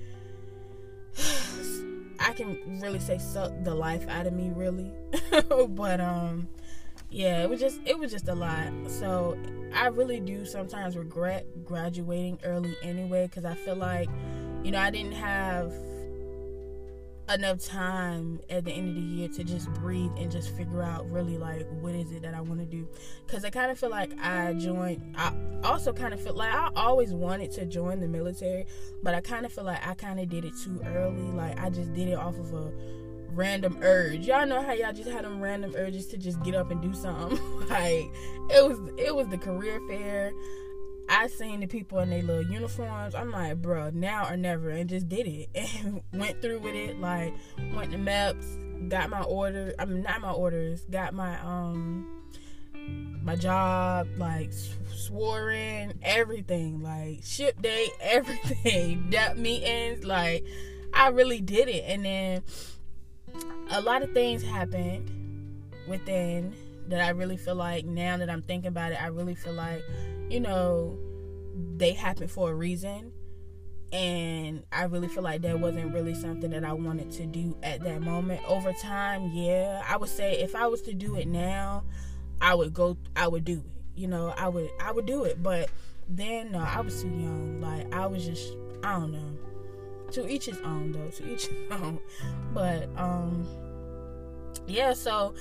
I 2.19 2.33
can 2.33 2.81
really 2.81 2.99
say 2.99 3.19
suck 3.19 3.53
the 3.63 3.75
life 3.75 4.09
out 4.09 4.27
of 4.27 4.33
me 4.33 4.51
really. 4.55 4.91
But 5.69 6.01
um 6.01 6.49
yeah, 7.11 7.43
it 7.43 7.51
was 7.51 7.61
just 7.61 7.81
it 7.85 7.99
was 7.99 8.11
just 8.11 8.29
a 8.29 8.35
lot. 8.35 8.73
So 8.89 9.39
I 9.75 9.89
really 9.89 10.21
do 10.21 10.45
sometimes 10.45 10.97
regret 10.97 11.47
graduating 11.65 12.41
early 12.45 12.77
anyway 12.83 13.27
because 13.27 13.45
I 13.45 13.55
feel 13.55 13.77
like, 13.77 14.09
you 14.63 14.71
know, 14.71 14.79
I 14.79 14.91
didn't 14.91 15.13
have 15.13 15.73
enough 17.33 17.65
time 17.65 18.41
at 18.51 18.65
the 18.65 18.71
end 18.71 18.89
of 18.91 18.95
the 18.95 19.01
year 19.01 19.29
to 19.29 19.43
just 19.43 19.69
breathe 19.75 20.13
and 20.17 20.31
just 20.31 20.57
figure 20.57 20.83
out 20.83 21.11
really 21.11 21.37
like 21.37 21.67
what 21.81 21.93
is 21.93 22.13
it 22.13 22.23
that 22.23 22.35
I 22.35 22.41
want 22.41 22.61
to 22.61 22.67
do 22.67 22.87
because 23.27 23.45
I 23.45 23.51
kind 23.51 23.71
of 23.73 23.79
feel 23.79 23.91
like 23.91 24.13
I 24.21 24.53
joined 24.53 25.17
I 25.17 25.33
also 25.65 25.93
kind 25.93 26.15
of 26.15 26.21
feel 26.21 26.35
like 26.35 26.53
I 26.53 26.71
always 26.77 27.13
wanted 27.13 27.51
to 27.53 27.67
join 27.67 27.99
the 27.99 28.07
military 28.07 28.67
but 29.03 29.13
I 29.13 29.21
kind 29.21 29.45
of 29.45 29.53
feel 29.53 29.65
like 29.65 29.85
I 29.85 29.95
kind 29.95 30.21
of 30.21 30.29
did 30.29 30.45
it 30.45 30.53
too 30.63 30.81
early 30.87 31.33
like 31.33 31.61
I 31.61 31.69
just 31.69 31.93
did 31.95 32.07
it 32.07 32.15
off 32.15 32.39
of 32.39 32.55
a 32.55 32.71
random 33.37 33.79
urge. 33.83 34.27
Y'all 34.27 34.47
know 34.47 34.63
how 34.63 34.73
y'all 34.73 34.93
just 34.93 35.11
had 35.11 35.25
them 35.25 35.41
random 35.41 35.75
urges 35.77 36.07
to 36.09 36.17
just 36.17 36.43
get 36.43 36.55
up 36.55 36.71
and 36.71 36.81
do 36.81 36.95
something. 36.95 37.39
like 37.69 38.11
it 38.51 38.67
was 38.67 38.79
it 38.97 39.15
was 39.15 39.29
the 39.29 39.39
career 39.39 39.81
fair. 39.89 40.33
I 41.09 41.29
seen 41.29 41.61
the 41.61 41.67
people 41.67 42.01
in 42.01 42.11
their 42.11 42.23
little 42.23 42.51
uniforms. 42.51 43.15
I'm 43.15 43.31
like, 43.31 43.63
bro, 43.63 43.91
now 43.91 44.29
or 44.29 44.37
never, 44.37 44.71
and 44.71 44.91
just 44.91 45.09
did 45.09 45.27
it 45.27 45.49
and 45.55 46.01
went 46.13 46.43
through 46.43 46.61
with 46.61 46.75
it. 46.75 46.99
Like 47.01 47.35
went 47.75 47.93
to 47.93 47.99
MEPS, 47.99 48.89
got 48.89 49.11
my 49.11 49.23
order. 49.23 49.75
I 49.79 49.85
mean, 49.85 50.03
not 50.03 50.21
my 50.21 50.33
orders. 50.33 50.85
Got 50.91 51.15
my 51.15 51.39
um 51.41 52.25
my 53.23 53.37
job. 53.37 54.09
Like 54.17 54.53
swore 54.95 55.51
in 55.51 55.99
everything. 56.03 56.83
Like 56.83 57.21
ship 57.23 57.61
date, 57.63 57.91
everything. 58.01 59.11
Dep 59.11 59.37
meetings. 59.37 60.05
Like 60.05 60.45
I 60.93 61.09
really 61.09 61.41
did 61.41 61.69
it, 61.69 61.85
and 61.87 62.05
then 62.05 62.43
a 63.71 63.81
lot 63.81 64.03
of 64.03 64.13
things 64.13 64.43
happened 64.43 65.11
within 65.87 66.55
that 66.89 67.01
I 67.01 67.11
really 67.11 67.37
feel 67.37 67.55
like 67.55 67.85
now 67.85 68.17
that 68.17 68.31
I'm 68.31 68.43
thinking 68.43 68.69
about 68.69 68.93
it, 68.93 69.03
I 69.03 69.09
really 69.09 69.35
feel 69.35 69.53
like, 69.53 69.83
you 70.29 70.41
know, 70.41 70.99
they 71.77 71.93
happened 71.93 72.31
for 72.31 72.51
a 72.51 72.55
reason. 72.55 73.13
And 73.93 74.65
I 74.73 74.85
really 74.85 75.09
feel 75.09 75.23
like 75.23 75.43
that 75.43 75.61
wasn't 75.61 75.95
really 75.95 76.15
something 76.15 76.51
that 76.51 76.65
I 76.65 76.73
wanted 76.73 77.11
to 77.13 77.27
do 77.27 77.57
at 77.63 77.83
that 77.85 78.03
moment. 78.03 78.41
Over 78.49 78.73
time, 78.73 79.31
yeah, 79.33 79.83
I 79.89 79.97
would 79.97 80.09
say 80.09 80.39
if 80.41 80.55
I 80.55 80.67
was 80.67 80.83
to 80.83 80.95
do 80.95 81.17
it 81.17 81.29
now, 81.29 81.85
I 82.41 82.55
would 82.55 82.75
go, 82.75 82.97
I 83.15 83.29
would 83.29 83.45
do 83.45 83.59
it. 83.59 84.01
You 84.01 84.09
know, 84.09 84.35
I 84.37 84.49
would, 84.49 84.69
I 84.81 84.93
would 84.93 85.07
do 85.07 85.25
it. 85.25 85.43
But 85.43 85.71
then, 86.09 86.53
no, 86.53 86.59
I 86.59 86.81
was 86.81 87.01
too 87.01 87.09
young. 87.09 87.61
Like, 87.61 87.93
I 87.95 88.07
was 88.07 88.27
just, 88.27 88.55
I 88.83 88.99
don't 88.99 89.13
know 89.13 89.46
to 90.17 90.29
each 90.29 90.47
his 90.47 90.59
own 90.63 90.93
though 90.93 91.11
to 91.11 91.33
each 91.33 91.47
his 91.47 91.59
own 91.71 92.01
but 92.53 92.89
um 92.97 93.47
yeah 94.67 94.93
so 94.93 95.35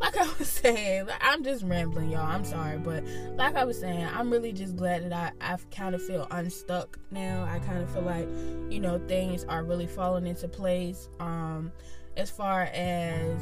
like 0.00 0.16
I 0.16 0.28
was 0.36 0.48
saying, 0.62 1.08
I'm 1.20 1.44
just 1.44 1.62
rambling, 1.62 2.10
y'all. 2.10 2.26
I'm 2.26 2.44
sorry, 2.44 2.76
but 2.76 3.04
like 3.36 3.54
I 3.54 3.64
was 3.64 3.78
saying, 3.78 4.04
I'm 4.04 4.30
really 4.30 4.52
just 4.52 4.74
glad 4.74 5.08
that 5.08 5.12
I 5.12 5.52
I 5.52 5.56
kind 5.70 5.94
of 5.94 6.02
feel 6.02 6.26
unstuck 6.32 6.98
now. 7.12 7.46
I 7.48 7.60
kind 7.60 7.82
of 7.82 7.90
feel 7.90 8.02
like, 8.02 8.28
you 8.68 8.80
know, 8.80 9.00
things 9.06 9.44
are 9.44 9.62
really 9.62 9.86
falling 9.86 10.26
into 10.26 10.48
place. 10.48 11.08
Um, 11.20 11.70
as 12.16 12.30
far 12.30 12.62
as 12.72 13.40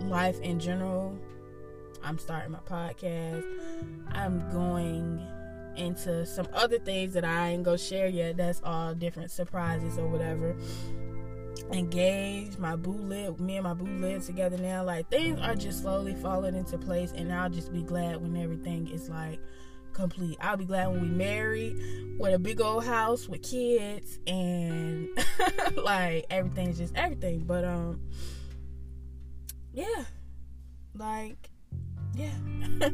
life 0.00 0.38
in 0.40 0.60
general, 0.60 1.18
I'm 2.04 2.18
starting 2.18 2.52
my 2.52 2.58
podcast. 2.58 3.44
I'm 4.12 4.46
going 4.52 5.26
into 5.80 6.26
some 6.26 6.46
other 6.52 6.78
things 6.78 7.14
that 7.14 7.24
I 7.24 7.48
ain't 7.48 7.64
gonna 7.64 7.78
share 7.78 8.08
yet. 8.08 8.36
That's 8.36 8.60
all 8.62 8.94
different 8.94 9.30
surprises 9.30 9.98
or 9.98 10.06
whatever. 10.06 10.56
Engaged, 11.72 12.58
my 12.58 12.76
boo 12.76 12.92
live, 12.92 13.40
me 13.40 13.56
and 13.56 13.64
my 13.64 13.74
boo 13.74 13.86
live 13.86 14.24
together 14.24 14.58
now. 14.58 14.84
Like 14.84 15.08
things 15.10 15.40
are 15.40 15.54
just 15.54 15.82
slowly 15.82 16.14
falling 16.14 16.54
into 16.54 16.78
place, 16.78 17.12
and 17.12 17.32
I'll 17.32 17.50
just 17.50 17.72
be 17.72 17.82
glad 17.82 18.20
when 18.20 18.36
everything 18.36 18.88
is 18.88 19.08
like 19.08 19.40
complete. 19.92 20.36
I'll 20.40 20.56
be 20.56 20.64
glad 20.64 20.88
when 20.88 21.02
we 21.02 21.08
marry 21.08 21.74
with 22.18 22.34
a 22.34 22.38
big 22.38 22.60
old 22.60 22.84
house 22.84 23.28
with 23.28 23.42
kids 23.42 24.18
and 24.26 25.08
like 25.76 26.26
everything's 26.30 26.78
just 26.78 26.94
everything. 26.94 27.40
But 27.40 27.64
um, 27.64 28.00
yeah, 29.72 30.04
like 30.94 31.50
yeah. 32.14 32.32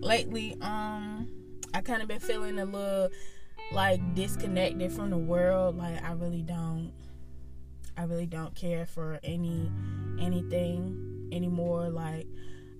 Lately, 0.00 0.56
um 0.60 1.39
I 1.74 1.80
kind 1.80 2.02
of 2.02 2.08
been 2.08 2.20
feeling 2.20 2.58
a 2.58 2.64
little 2.64 3.10
like 3.72 4.14
disconnected 4.14 4.92
from 4.92 5.10
the 5.10 5.18
world. 5.18 5.76
Like 5.76 6.02
I 6.02 6.12
really 6.12 6.42
don't, 6.42 6.92
I 7.96 8.04
really 8.04 8.26
don't 8.26 8.54
care 8.54 8.86
for 8.86 9.18
any 9.22 9.70
anything 10.20 11.28
anymore. 11.32 11.88
Like 11.90 12.26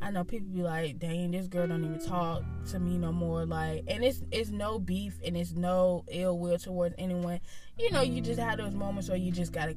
I 0.03 0.11
know 0.11 0.25
people 0.25 0.49
be 0.49 0.63
like, 0.63 0.99
"Dang, 0.99 1.31
this 1.31 1.47
girl 1.47 1.67
don't 1.69 1.85
even 1.85 1.99
talk 1.99 2.43
to 2.71 2.79
me 2.79 2.97
no 2.97 3.13
more." 3.13 3.45
Like, 3.45 3.85
and 3.87 4.03
it's 4.03 4.23
it's 4.31 4.51
no 4.51 4.79
beef 4.79 5.19
and 5.25 5.37
it's 5.37 5.53
no 5.53 6.05
ill 6.09 6.39
will 6.39 6.59
towards 6.59 6.95
anyone. 6.99 7.41
You 7.79 7.91
know, 7.91 8.03
you 8.03 8.21
just 8.21 8.41
have 8.41 8.59
those 8.59 8.75
moments 8.75 9.09
where 9.09 9.19
you 9.19 9.31
just 9.31 9.53
gotta 9.53 9.77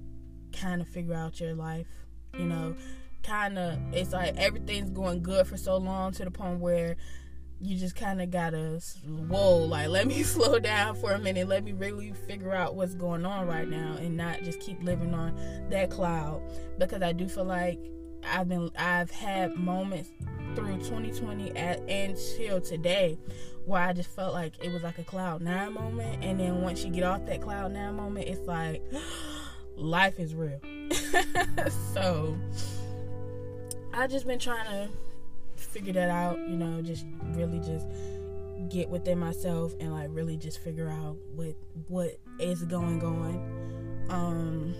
kind 0.53 0.81
of 0.81 0.87
figure 0.87 1.13
out 1.13 1.39
your 1.39 1.53
life. 1.53 1.87
You 2.37 2.45
know, 2.45 2.75
kind 3.21 3.59
of 3.59 3.77
it's 3.91 4.13
like 4.13 4.37
everything's 4.37 4.89
going 4.89 5.21
good 5.21 5.45
for 5.45 5.57
so 5.57 5.77
long 5.77 6.13
to 6.13 6.23
the 6.23 6.31
point 6.31 6.59
where 6.59 6.95
you 7.61 7.77
just 7.77 7.95
kind 7.95 8.21
of 8.21 8.29
gotta 8.29 8.81
whoa 9.05 9.57
like 9.57 9.87
let 9.87 10.07
me 10.07 10.23
slow 10.23 10.59
down 10.59 10.95
for 10.95 11.11
a 11.11 11.19
minute. 11.19 11.47
Let 11.47 11.63
me 11.63 11.71
really 11.73 12.13
figure 12.27 12.53
out 12.53 12.75
what's 12.75 12.95
going 12.95 13.25
on 13.25 13.47
right 13.47 13.67
now 13.67 13.95
and 13.99 14.17
not 14.17 14.43
just 14.43 14.59
keep 14.59 14.81
living 14.83 15.13
on 15.13 15.35
that 15.69 15.89
cloud. 15.89 16.41
Because 16.77 17.01
i 17.01 17.11
do 17.11 17.27
feel 17.27 17.45
like 17.45 17.79
i've 18.25 18.47
been 18.47 18.69
i've 18.77 19.11
had 19.11 19.55
moments 19.55 20.09
through 20.55 20.77
2020 20.77 21.55
at, 21.57 21.79
until 21.89 22.61
today 22.61 23.17
where 23.65 23.81
i 23.81 23.91
just 23.91 24.09
felt 24.15 24.33
like 24.33 24.53
it 24.63 24.71
was 24.71 24.83
like 24.83 24.97
a 24.97 25.03
cloud 25.03 25.41
nine 25.41 25.73
moment. 25.73 26.23
And 26.23 26.39
then 26.39 26.61
once 26.61 26.83
you 26.83 26.91
get 26.91 27.03
off 27.03 27.25
that 27.25 27.41
cloud 27.41 27.71
nine 27.71 27.95
moment 27.95 28.27
it's 28.27 28.45
like 28.47 28.81
life 29.75 30.19
is 30.19 30.35
real. 30.35 30.59
so 31.93 32.37
I 33.93 34.07
just 34.07 34.25
been 34.25 34.39
trying 34.39 34.65
to 34.65 34.89
figure 35.55 35.93
that 35.93 36.09
out, 36.09 36.37
you 36.37 36.55
know, 36.55 36.81
just 36.81 37.05
really 37.31 37.59
just 37.59 37.87
get 38.69 38.89
within 38.89 39.19
myself 39.19 39.73
and 39.79 39.91
like 39.91 40.07
really 40.11 40.37
just 40.37 40.59
figure 40.59 40.89
out 40.89 41.17
what 41.35 41.55
what 41.87 42.19
is 42.39 42.63
going 42.63 43.03
on. 43.03 44.07
Um 44.09 44.75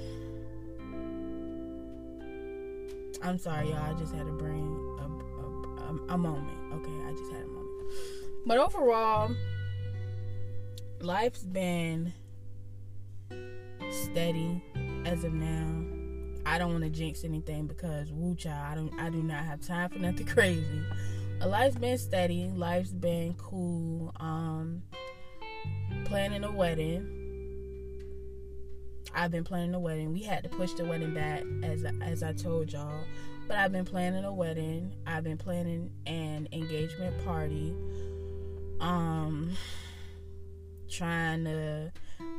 I'm 3.22 3.38
sorry, 3.38 3.70
y'all. 3.70 3.78
I 3.78 3.94
just 3.94 4.14
had 4.14 4.26
to 4.26 4.34
bring 4.34 4.68
a, 5.00 5.84
a, 5.84 6.16
a 6.16 6.18
moment. 6.18 6.58
Okay, 6.74 6.92
I 7.08 7.12
just 7.12 7.32
had 7.32 7.44
a 7.44 7.48
moment. 7.48 7.94
But 8.46 8.58
overall, 8.58 9.34
life's 11.00 11.44
been 11.44 12.14
steady 13.92 14.62
as 15.06 15.24
of 15.24 15.34
now. 15.34 16.03
I 16.46 16.58
don't 16.58 16.72
want 16.72 16.84
to 16.84 16.90
jinx 16.90 17.24
anything 17.24 17.68
because 17.68 18.12
woo 18.12 18.36
child, 18.36 18.66
I 18.72 18.76
don't 18.76 19.00
I 19.00 19.10
do 19.10 19.24
not 19.24 19.44
have 19.44 19.62
time 19.62 19.90
for 19.90 20.00
nothing 20.00 20.26
crazy. 20.28 20.84
Life's 21.46 21.78
been 21.78 21.98
steady, 21.98 22.50
life's 22.56 22.92
been 22.92 23.34
cool. 23.36 24.14
Um 24.20 24.84
planning 26.06 26.44
a 26.44 26.52
wedding. 26.52 27.20
I've 29.16 29.32
been 29.32 29.44
planning 29.44 29.74
a 29.74 29.80
wedding. 29.80 30.12
We 30.12 30.24
had 30.24 30.44
to 30.44 30.50
push 30.50 30.74
the 30.74 30.86
wedding 30.86 31.14
back 31.14 31.44
as 31.64 31.86
as 32.02 32.24
I 32.24 32.34
told 32.34 32.72
y'all. 32.74 33.04
But 33.48 33.58
I've 33.58 33.72
been 33.72 33.86
planning 33.86 34.24
a 34.24 34.34
wedding. 34.34 34.94
I've 35.06 35.24
been 35.24 35.38
planning 35.38 35.92
an 36.06 36.48
engagement 36.52 37.24
party. 37.24 37.74
Um 38.80 39.52
trying 40.90 41.44
to 41.46 41.92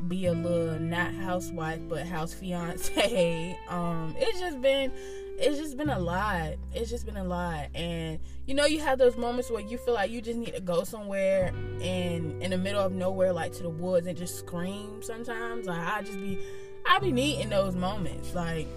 be 0.08 0.26
a 0.26 0.32
little 0.32 0.78
not 0.78 1.14
housewife 1.14 1.80
but 1.88 2.06
house 2.06 2.32
fiance. 2.32 3.58
Um, 3.68 4.14
it's 4.18 4.38
just 4.38 4.60
been 4.60 4.92
it's 5.38 5.58
just 5.58 5.76
been 5.76 5.90
a 5.90 5.98
lot. 5.98 6.54
It's 6.72 6.90
just 6.90 7.06
been 7.06 7.16
a 7.16 7.24
lot. 7.24 7.66
And 7.74 8.18
you 8.46 8.54
know, 8.54 8.66
you 8.66 8.80
have 8.80 8.98
those 8.98 9.16
moments 9.16 9.50
where 9.50 9.62
you 9.62 9.78
feel 9.78 9.94
like 9.94 10.10
you 10.10 10.20
just 10.20 10.38
need 10.38 10.54
to 10.54 10.60
go 10.60 10.84
somewhere 10.84 11.52
and 11.80 12.42
in 12.42 12.50
the 12.50 12.58
middle 12.58 12.82
of 12.82 12.92
nowhere, 12.92 13.32
like 13.32 13.52
to 13.54 13.62
the 13.62 13.70
woods 13.70 14.06
and 14.06 14.16
just 14.16 14.38
scream 14.38 15.02
sometimes. 15.02 15.66
Like 15.66 15.80
I 15.80 16.02
just 16.02 16.20
be 16.20 16.38
I 16.86 16.98
be 16.98 17.10
needing 17.12 17.50
those 17.50 17.74
moments. 17.74 18.34
Like 18.34 18.68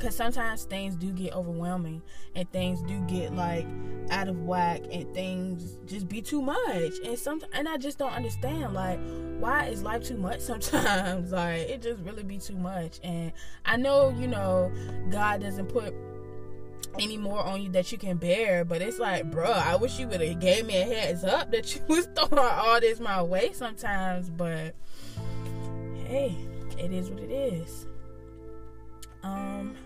because 0.00 0.16
sometimes 0.16 0.64
things 0.64 0.96
do 0.96 1.12
get 1.12 1.34
overwhelming 1.34 2.00
and 2.34 2.50
things 2.52 2.80
do 2.82 3.00
get 3.02 3.34
like 3.34 3.66
out 4.10 4.28
of 4.28 4.44
whack 4.46 4.80
and 4.90 5.12
things 5.12 5.76
just 5.86 6.08
be 6.08 6.22
too 6.22 6.40
much. 6.40 6.94
And 7.04 7.18
some 7.18 7.42
and 7.52 7.68
I 7.68 7.76
just 7.76 7.98
don't 7.98 8.12
understand 8.12 8.72
like 8.72 8.98
why 9.38 9.66
is 9.66 9.82
life 9.82 10.04
too 10.04 10.16
much 10.16 10.40
sometimes? 10.40 11.32
Like 11.32 11.68
it 11.68 11.82
just 11.82 12.00
really 12.00 12.22
be 12.22 12.38
too 12.38 12.56
much. 12.56 12.98
And 13.04 13.32
I 13.66 13.76
know 13.76 14.14
you 14.18 14.26
know 14.26 14.72
God 15.10 15.42
doesn't 15.42 15.68
put 15.68 15.94
any 16.98 17.18
more 17.18 17.44
on 17.44 17.62
you 17.62 17.68
that 17.70 17.92
you 17.92 17.98
can 17.98 18.16
bear 18.16 18.64
but 18.64 18.82
it's 18.82 18.98
like 18.98 19.30
bruh 19.30 19.46
I 19.46 19.76
wish 19.76 20.00
you 20.00 20.08
would 20.08 20.20
have 20.20 20.40
gave 20.40 20.66
me 20.66 20.76
a 20.76 20.84
heads 20.84 21.22
up 21.22 21.52
that 21.52 21.72
you 21.76 21.82
was 21.86 22.08
throwing 22.16 22.36
all 22.36 22.80
this 22.80 22.98
my 22.98 23.22
way 23.22 23.52
sometimes 23.52 24.28
but 24.28 24.74
hey 26.06 26.34
it 26.76 26.92
is 26.92 27.10
what 27.10 27.20
it 27.20 27.30
is. 27.30 27.86
Um 29.22 29.76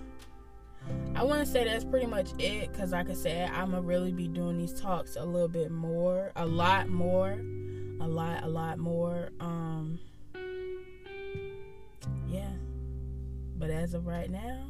I 1.17 1.23
want 1.23 1.47
to 1.47 1.51
say 1.51 1.65
that's 1.65 1.85
pretty 1.85 2.07
much 2.07 2.31
it 2.39 2.73
because, 2.73 2.91
like 2.91 3.09
I 3.09 3.15
said, 3.15 3.51
I'm 3.51 3.71
gonna 3.71 3.83
really 3.83 4.13
be 4.13 4.27
doing 4.27 4.59
these 4.59 4.79
talks 4.79 5.17
a 5.17 5.25
little 5.25 5.49
bit 5.49 5.71
more, 5.71 6.33
a 6.35 6.45
lot 6.45 6.89
more, 6.89 7.39
a 8.01 8.07
lot, 8.07 8.43
a 8.43 8.49
lot 8.49 8.79
more. 8.79 9.31
Um, 9.39 10.01
yeah, 12.29 12.51
but 13.57 13.71
as 13.71 13.95
of 13.95 14.07
right 14.07 14.29
now, 14.29 14.67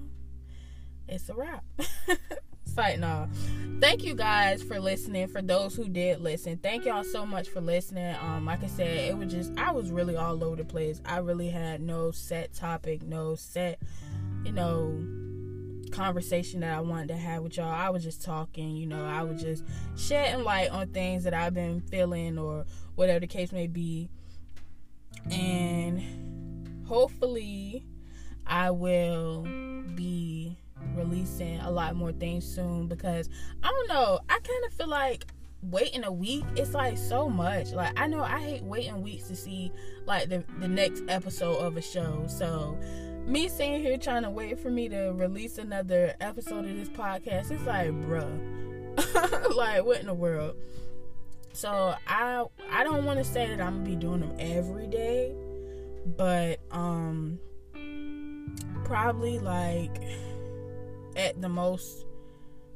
it's 1.08 1.28
a 1.30 1.34
wrap. 1.34 1.64
Fight 2.74 2.98
no. 2.98 3.28
Thank 3.80 4.02
you 4.02 4.14
guys 4.14 4.62
for 4.62 4.80
listening. 4.80 5.28
For 5.28 5.40
those 5.40 5.74
who 5.74 5.88
did 5.88 6.20
listen, 6.20 6.58
thank 6.58 6.84
y'all 6.84 7.04
so 7.04 7.24
much 7.24 7.48
for 7.48 7.60
listening. 7.60 8.16
Um, 8.16 8.44
like 8.44 8.62
I 8.64 8.66
said, 8.66 8.96
it 8.96 9.16
was 9.16 9.32
just 9.32 9.52
I 9.56 9.70
was 9.70 9.90
really 9.90 10.16
all 10.16 10.42
over 10.44 10.56
the 10.56 10.64
place. 10.64 11.00
I 11.06 11.18
really 11.18 11.48
had 11.48 11.80
no 11.80 12.10
set 12.10 12.52
topic, 12.52 13.02
no 13.02 13.34
set, 13.34 13.80
you 14.44 14.52
know 14.52 15.23
conversation 15.94 16.60
that 16.60 16.76
I 16.76 16.80
wanted 16.80 17.08
to 17.08 17.16
have 17.16 17.42
with 17.42 17.56
y'all. 17.56 17.70
I 17.70 17.90
was 17.90 18.02
just 18.02 18.22
talking, 18.22 18.76
you 18.76 18.86
know, 18.86 19.04
I 19.04 19.22
was 19.22 19.40
just 19.40 19.64
shedding 19.96 20.44
light 20.44 20.70
on 20.70 20.88
things 20.88 21.24
that 21.24 21.34
I've 21.34 21.54
been 21.54 21.80
feeling 21.80 22.38
or 22.38 22.66
whatever 22.96 23.20
the 23.20 23.26
case 23.26 23.52
may 23.52 23.66
be. 23.66 24.08
And 25.30 26.84
hopefully, 26.86 27.86
I 28.46 28.70
will 28.70 29.42
be 29.94 30.58
releasing 30.94 31.60
a 31.60 31.70
lot 31.70 31.94
more 31.94 32.12
things 32.12 32.44
soon 32.44 32.88
because 32.88 33.28
I 33.62 33.68
don't 33.68 33.88
know, 33.88 34.18
I 34.28 34.38
kind 34.40 34.64
of 34.66 34.72
feel 34.72 34.88
like 34.88 35.26
waiting 35.70 36.04
a 36.04 36.12
week 36.12 36.44
it's 36.56 36.74
like 36.74 36.98
so 36.98 37.26
much 37.26 37.72
like 37.72 37.98
i 37.98 38.06
know 38.06 38.20
i 38.20 38.38
hate 38.38 38.62
waiting 38.64 39.00
weeks 39.00 39.28
to 39.28 39.34
see 39.34 39.72
like 40.04 40.28
the, 40.28 40.44
the 40.58 40.68
next 40.68 41.02
episode 41.08 41.56
of 41.56 41.76
a 41.78 41.80
show 41.80 42.24
so 42.28 42.76
me 43.26 43.48
sitting 43.48 43.80
here 43.80 43.96
trying 43.96 44.22
to 44.22 44.30
wait 44.30 44.58
for 44.58 44.70
me 44.70 44.88
to 44.88 45.12
release 45.14 45.58
another 45.58 46.14
episode 46.20 46.66
of 46.68 46.76
this 46.76 46.88
podcast, 46.88 47.50
it's 47.50 47.64
like, 47.64 47.90
bruh, 48.06 49.54
like 49.56 49.84
what 49.84 50.00
in 50.00 50.06
the 50.06 50.14
world? 50.14 50.56
So 51.52 51.94
I 52.06 52.44
I 52.70 52.84
don't 52.84 53.04
want 53.04 53.18
to 53.18 53.24
say 53.24 53.48
that 53.48 53.60
I'm 53.60 53.78
gonna 53.78 53.88
be 53.88 53.96
doing 53.96 54.20
them 54.20 54.34
every 54.38 54.86
day, 54.86 55.34
but 56.16 56.58
um, 56.70 57.38
probably 58.84 59.38
like 59.38 59.96
at 61.16 61.40
the 61.40 61.48
most 61.48 62.04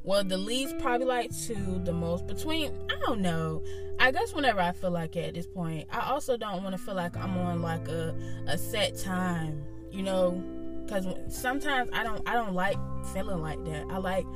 well 0.05 0.23
the 0.23 0.39
least 0.39 0.79
probably 0.79 1.07
like 1.07 1.37
two 1.37 1.81
the 1.85 1.93
most 1.93 2.27
between 2.29 2.73
i 2.89 2.95
don't 3.05 3.21
know. 3.21 3.63
I 3.99 4.13
guess 4.13 4.33
whenever 4.33 4.61
i 4.61 4.71
feel 4.71 4.93
like 4.93 5.17
it 5.17 5.27
at 5.27 5.35
this 5.35 5.49
point 5.49 5.89
i 5.91 6.09
also 6.11 6.37
don't 6.37 6.63
want 6.63 6.77
to 6.77 6.79
feel 6.79 6.95
like 6.95 7.17
i'm 7.17 7.37
on 7.37 7.63
like 7.63 7.89
a, 7.89 8.15
a 8.47 8.57
set 8.57 8.97
time 8.97 9.65
you 9.90 10.03
know 10.03 10.42
because 10.85 11.07
sometimes 11.29 11.90
i 11.92 12.03
don't 12.03 12.27
i 12.27 12.33
don't 12.33 12.55
like 12.55 12.79
feeling 13.12 13.40
like 13.40 13.62
that. 13.64 13.85
I 13.90 13.98
like 13.98 14.27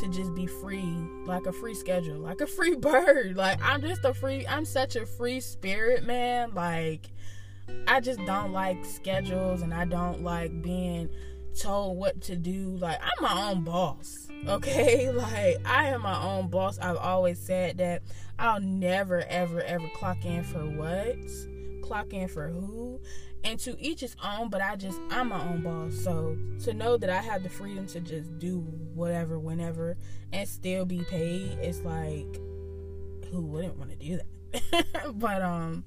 to 0.00 0.08
just 0.08 0.34
be 0.34 0.46
free 0.46 0.84
like 1.26 1.46
a 1.46 1.52
free 1.52 1.74
schedule 1.74 2.18
like 2.18 2.40
a 2.40 2.46
free 2.46 2.76
bird. 2.76 3.36
Like 3.36 3.60
i'm 3.62 3.80
just 3.80 4.04
a 4.04 4.14
free 4.14 4.46
i'm 4.46 4.64
such 4.64 4.96
a 4.96 5.06
free 5.06 5.40
spirit 5.40 6.04
man. 6.04 6.52
Like 6.54 7.10
i 7.86 8.00
just 8.00 8.18
don't 8.26 8.52
like 8.52 8.84
schedules 8.84 9.62
and 9.62 9.72
i 9.72 9.84
don't 9.84 10.22
like 10.22 10.62
being 10.62 11.08
told 11.58 11.96
what 11.96 12.20
to 12.22 12.36
do. 12.36 12.76
Like 12.78 12.98
i'm 13.02 13.22
my 13.22 13.50
own 13.50 13.64
boss 13.64 14.28
okay? 14.48 15.10
Like 15.10 15.58
i 15.64 15.88
am 15.88 16.02
my 16.02 16.22
own 16.22 16.48
boss. 16.48 16.78
I've 16.78 16.96
always 16.96 17.38
said 17.38 17.78
that. 17.78 18.02
I'll 18.38 18.60
never 18.60 19.22
ever 19.28 19.62
ever 19.62 19.88
clock 19.94 20.24
in 20.24 20.42
for 20.44 20.64
what? 20.64 21.16
Clock 21.82 22.12
in 22.12 22.28
for 22.28 22.48
who 22.48 23.00
and 23.44 23.58
to 23.58 23.78
each 23.80 24.00
his 24.00 24.16
own 24.22 24.48
but 24.50 24.60
i 24.60 24.76
just 24.76 25.00
i'm 25.10 25.28
my 25.28 25.42
own 25.48 25.62
boss. 25.62 25.94
So 25.94 26.36
to 26.64 26.74
know 26.74 26.96
that 26.96 27.10
i 27.10 27.20
have 27.20 27.42
the 27.42 27.48
freedom 27.48 27.86
to 27.88 28.00
just 28.00 28.38
do 28.38 28.58
whatever 28.94 29.38
whenever 29.38 29.96
and 30.32 30.48
still 30.48 30.84
be 30.84 31.02
paid 31.04 31.58
it's 31.60 31.80
like 31.80 32.26
who 33.30 33.42
wouldn't 33.42 33.76
want 33.76 33.90
to 33.90 33.96
do 33.96 34.16
that? 34.18 34.86
But 35.14 35.42
um 35.42 35.84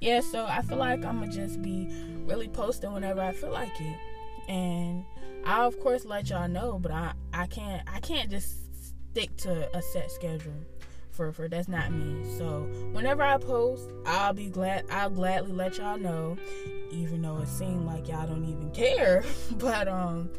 yeah 0.00 0.20
so 0.20 0.46
i 0.46 0.62
feel 0.62 0.78
like 0.78 1.04
i'm 1.04 1.20
gonna 1.20 1.30
just 1.30 1.60
be 1.60 1.86
really 2.24 2.48
posting 2.48 2.92
whenever 2.92 3.20
i 3.20 3.32
feel 3.32 3.50
like 3.50 3.80
it. 3.80 3.96
And 4.48 5.04
i'll 5.44 5.68
of 5.68 5.78
course 5.80 6.04
let 6.04 6.30
y'all 6.30 6.48
know 6.48 6.78
but 6.78 6.90
i 6.92 7.12
i 7.32 7.46
can't 7.46 7.82
i 7.86 8.00
can't 8.00 8.30
just 8.30 8.56
stick 9.10 9.36
to 9.38 9.76
a 9.76 9.82
set 9.82 10.10
schedule 10.10 10.52
for 11.10 11.32
for 11.32 11.48
that's 11.48 11.68
not 11.68 11.92
me. 11.92 12.24
So 12.38 12.68
whenever 12.92 13.22
i 13.22 13.36
post 13.38 13.90
i'll 14.06 14.32
be 14.32 14.48
glad 14.48 14.84
i'll 14.90 15.10
gladly 15.10 15.52
let 15.52 15.78
y'all 15.78 15.98
know 15.98 16.36
even 16.90 17.22
though 17.22 17.38
it 17.38 17.48
seemed 17.48 17.86
like 17.86 18.08
y'all 18.08 18.26
don't 18.26 18.44
even 18.44 18.70
care. 18.70 19.24
but 19.52 19.88
um 19.88 20.30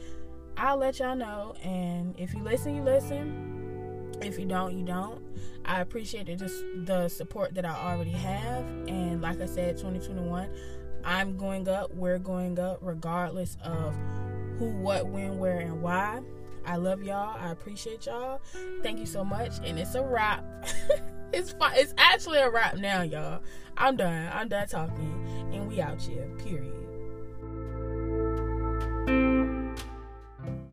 I'll 0.57 0.77
let 0.77 0.99
y'all 0.99 1.15
know 1.15 1.55
and 1.63 2.15
if 2.19 2.33
you 2.33 2.41
listen, 2.41 2.75
you 2.75 2.83
listen. 2.83 4.17
If 4.21 4.37
you 4.37 4.45
don't, 4.45 4.77
you 4.77 4.85
don't. 4.85 5.19
I 5.65 5.81
appreciate 5.81 6.27
just 6.37 6.63
the 6.85 7.07
support 7.09 7.55
that 7.55 7.65
I 7.65 7.73
already 7.73 8.11
have 8.11 8.63
and 8.87 9.21
like 9.21 9.41
I 9.41 9.45
said 9.45 9.77
2021 9.77 10.49
I'm 11.03 11.35
going 11.37 11.67
up, 11.67 11.93
we're 11.95 12.19
going 12.19 12.59
up 12.59 12.77
regardless 12.81 13.57
of 13.63 13.95
who, 14.59 14.69
what, 14.69 15.07
when, 15.07 15.39
where 15.39 15.59
and 15.59 15.81
why. 15.81 16.21
I 16.63 16.75
love 16.75 17.01
y'all. 17.01 17.35
I 17.39 17.51
appreciate 17.51 18.05
y'all. 18.05 18.39
Thank 18.83 18.99
you 18.99 19.07
so 19.07 19.23
much 19.23 19.53
and 19.63 19.79
it's 19.79 19.95
a 19.95 20.03
wrap. 20.03 20.45
it's 21.33 21.51
fine. 21.51 21.73
It's 21.75 21.93
actually 21.97 22.39
a 22.39 22.49
wrap 22.49 22.77
now, 22.77 23.01
y'all. 23.01 23.41
I'm 23.77 23.95
done. 23.95 24.29
I'm 24.33 24.47
done 24.47 24.67
talking. 24.67 25.49
And 25.53 25.67
we 25.67 25.81
out 25.81 26.01
here. 26.01 26.27
Period. 26.43 26.80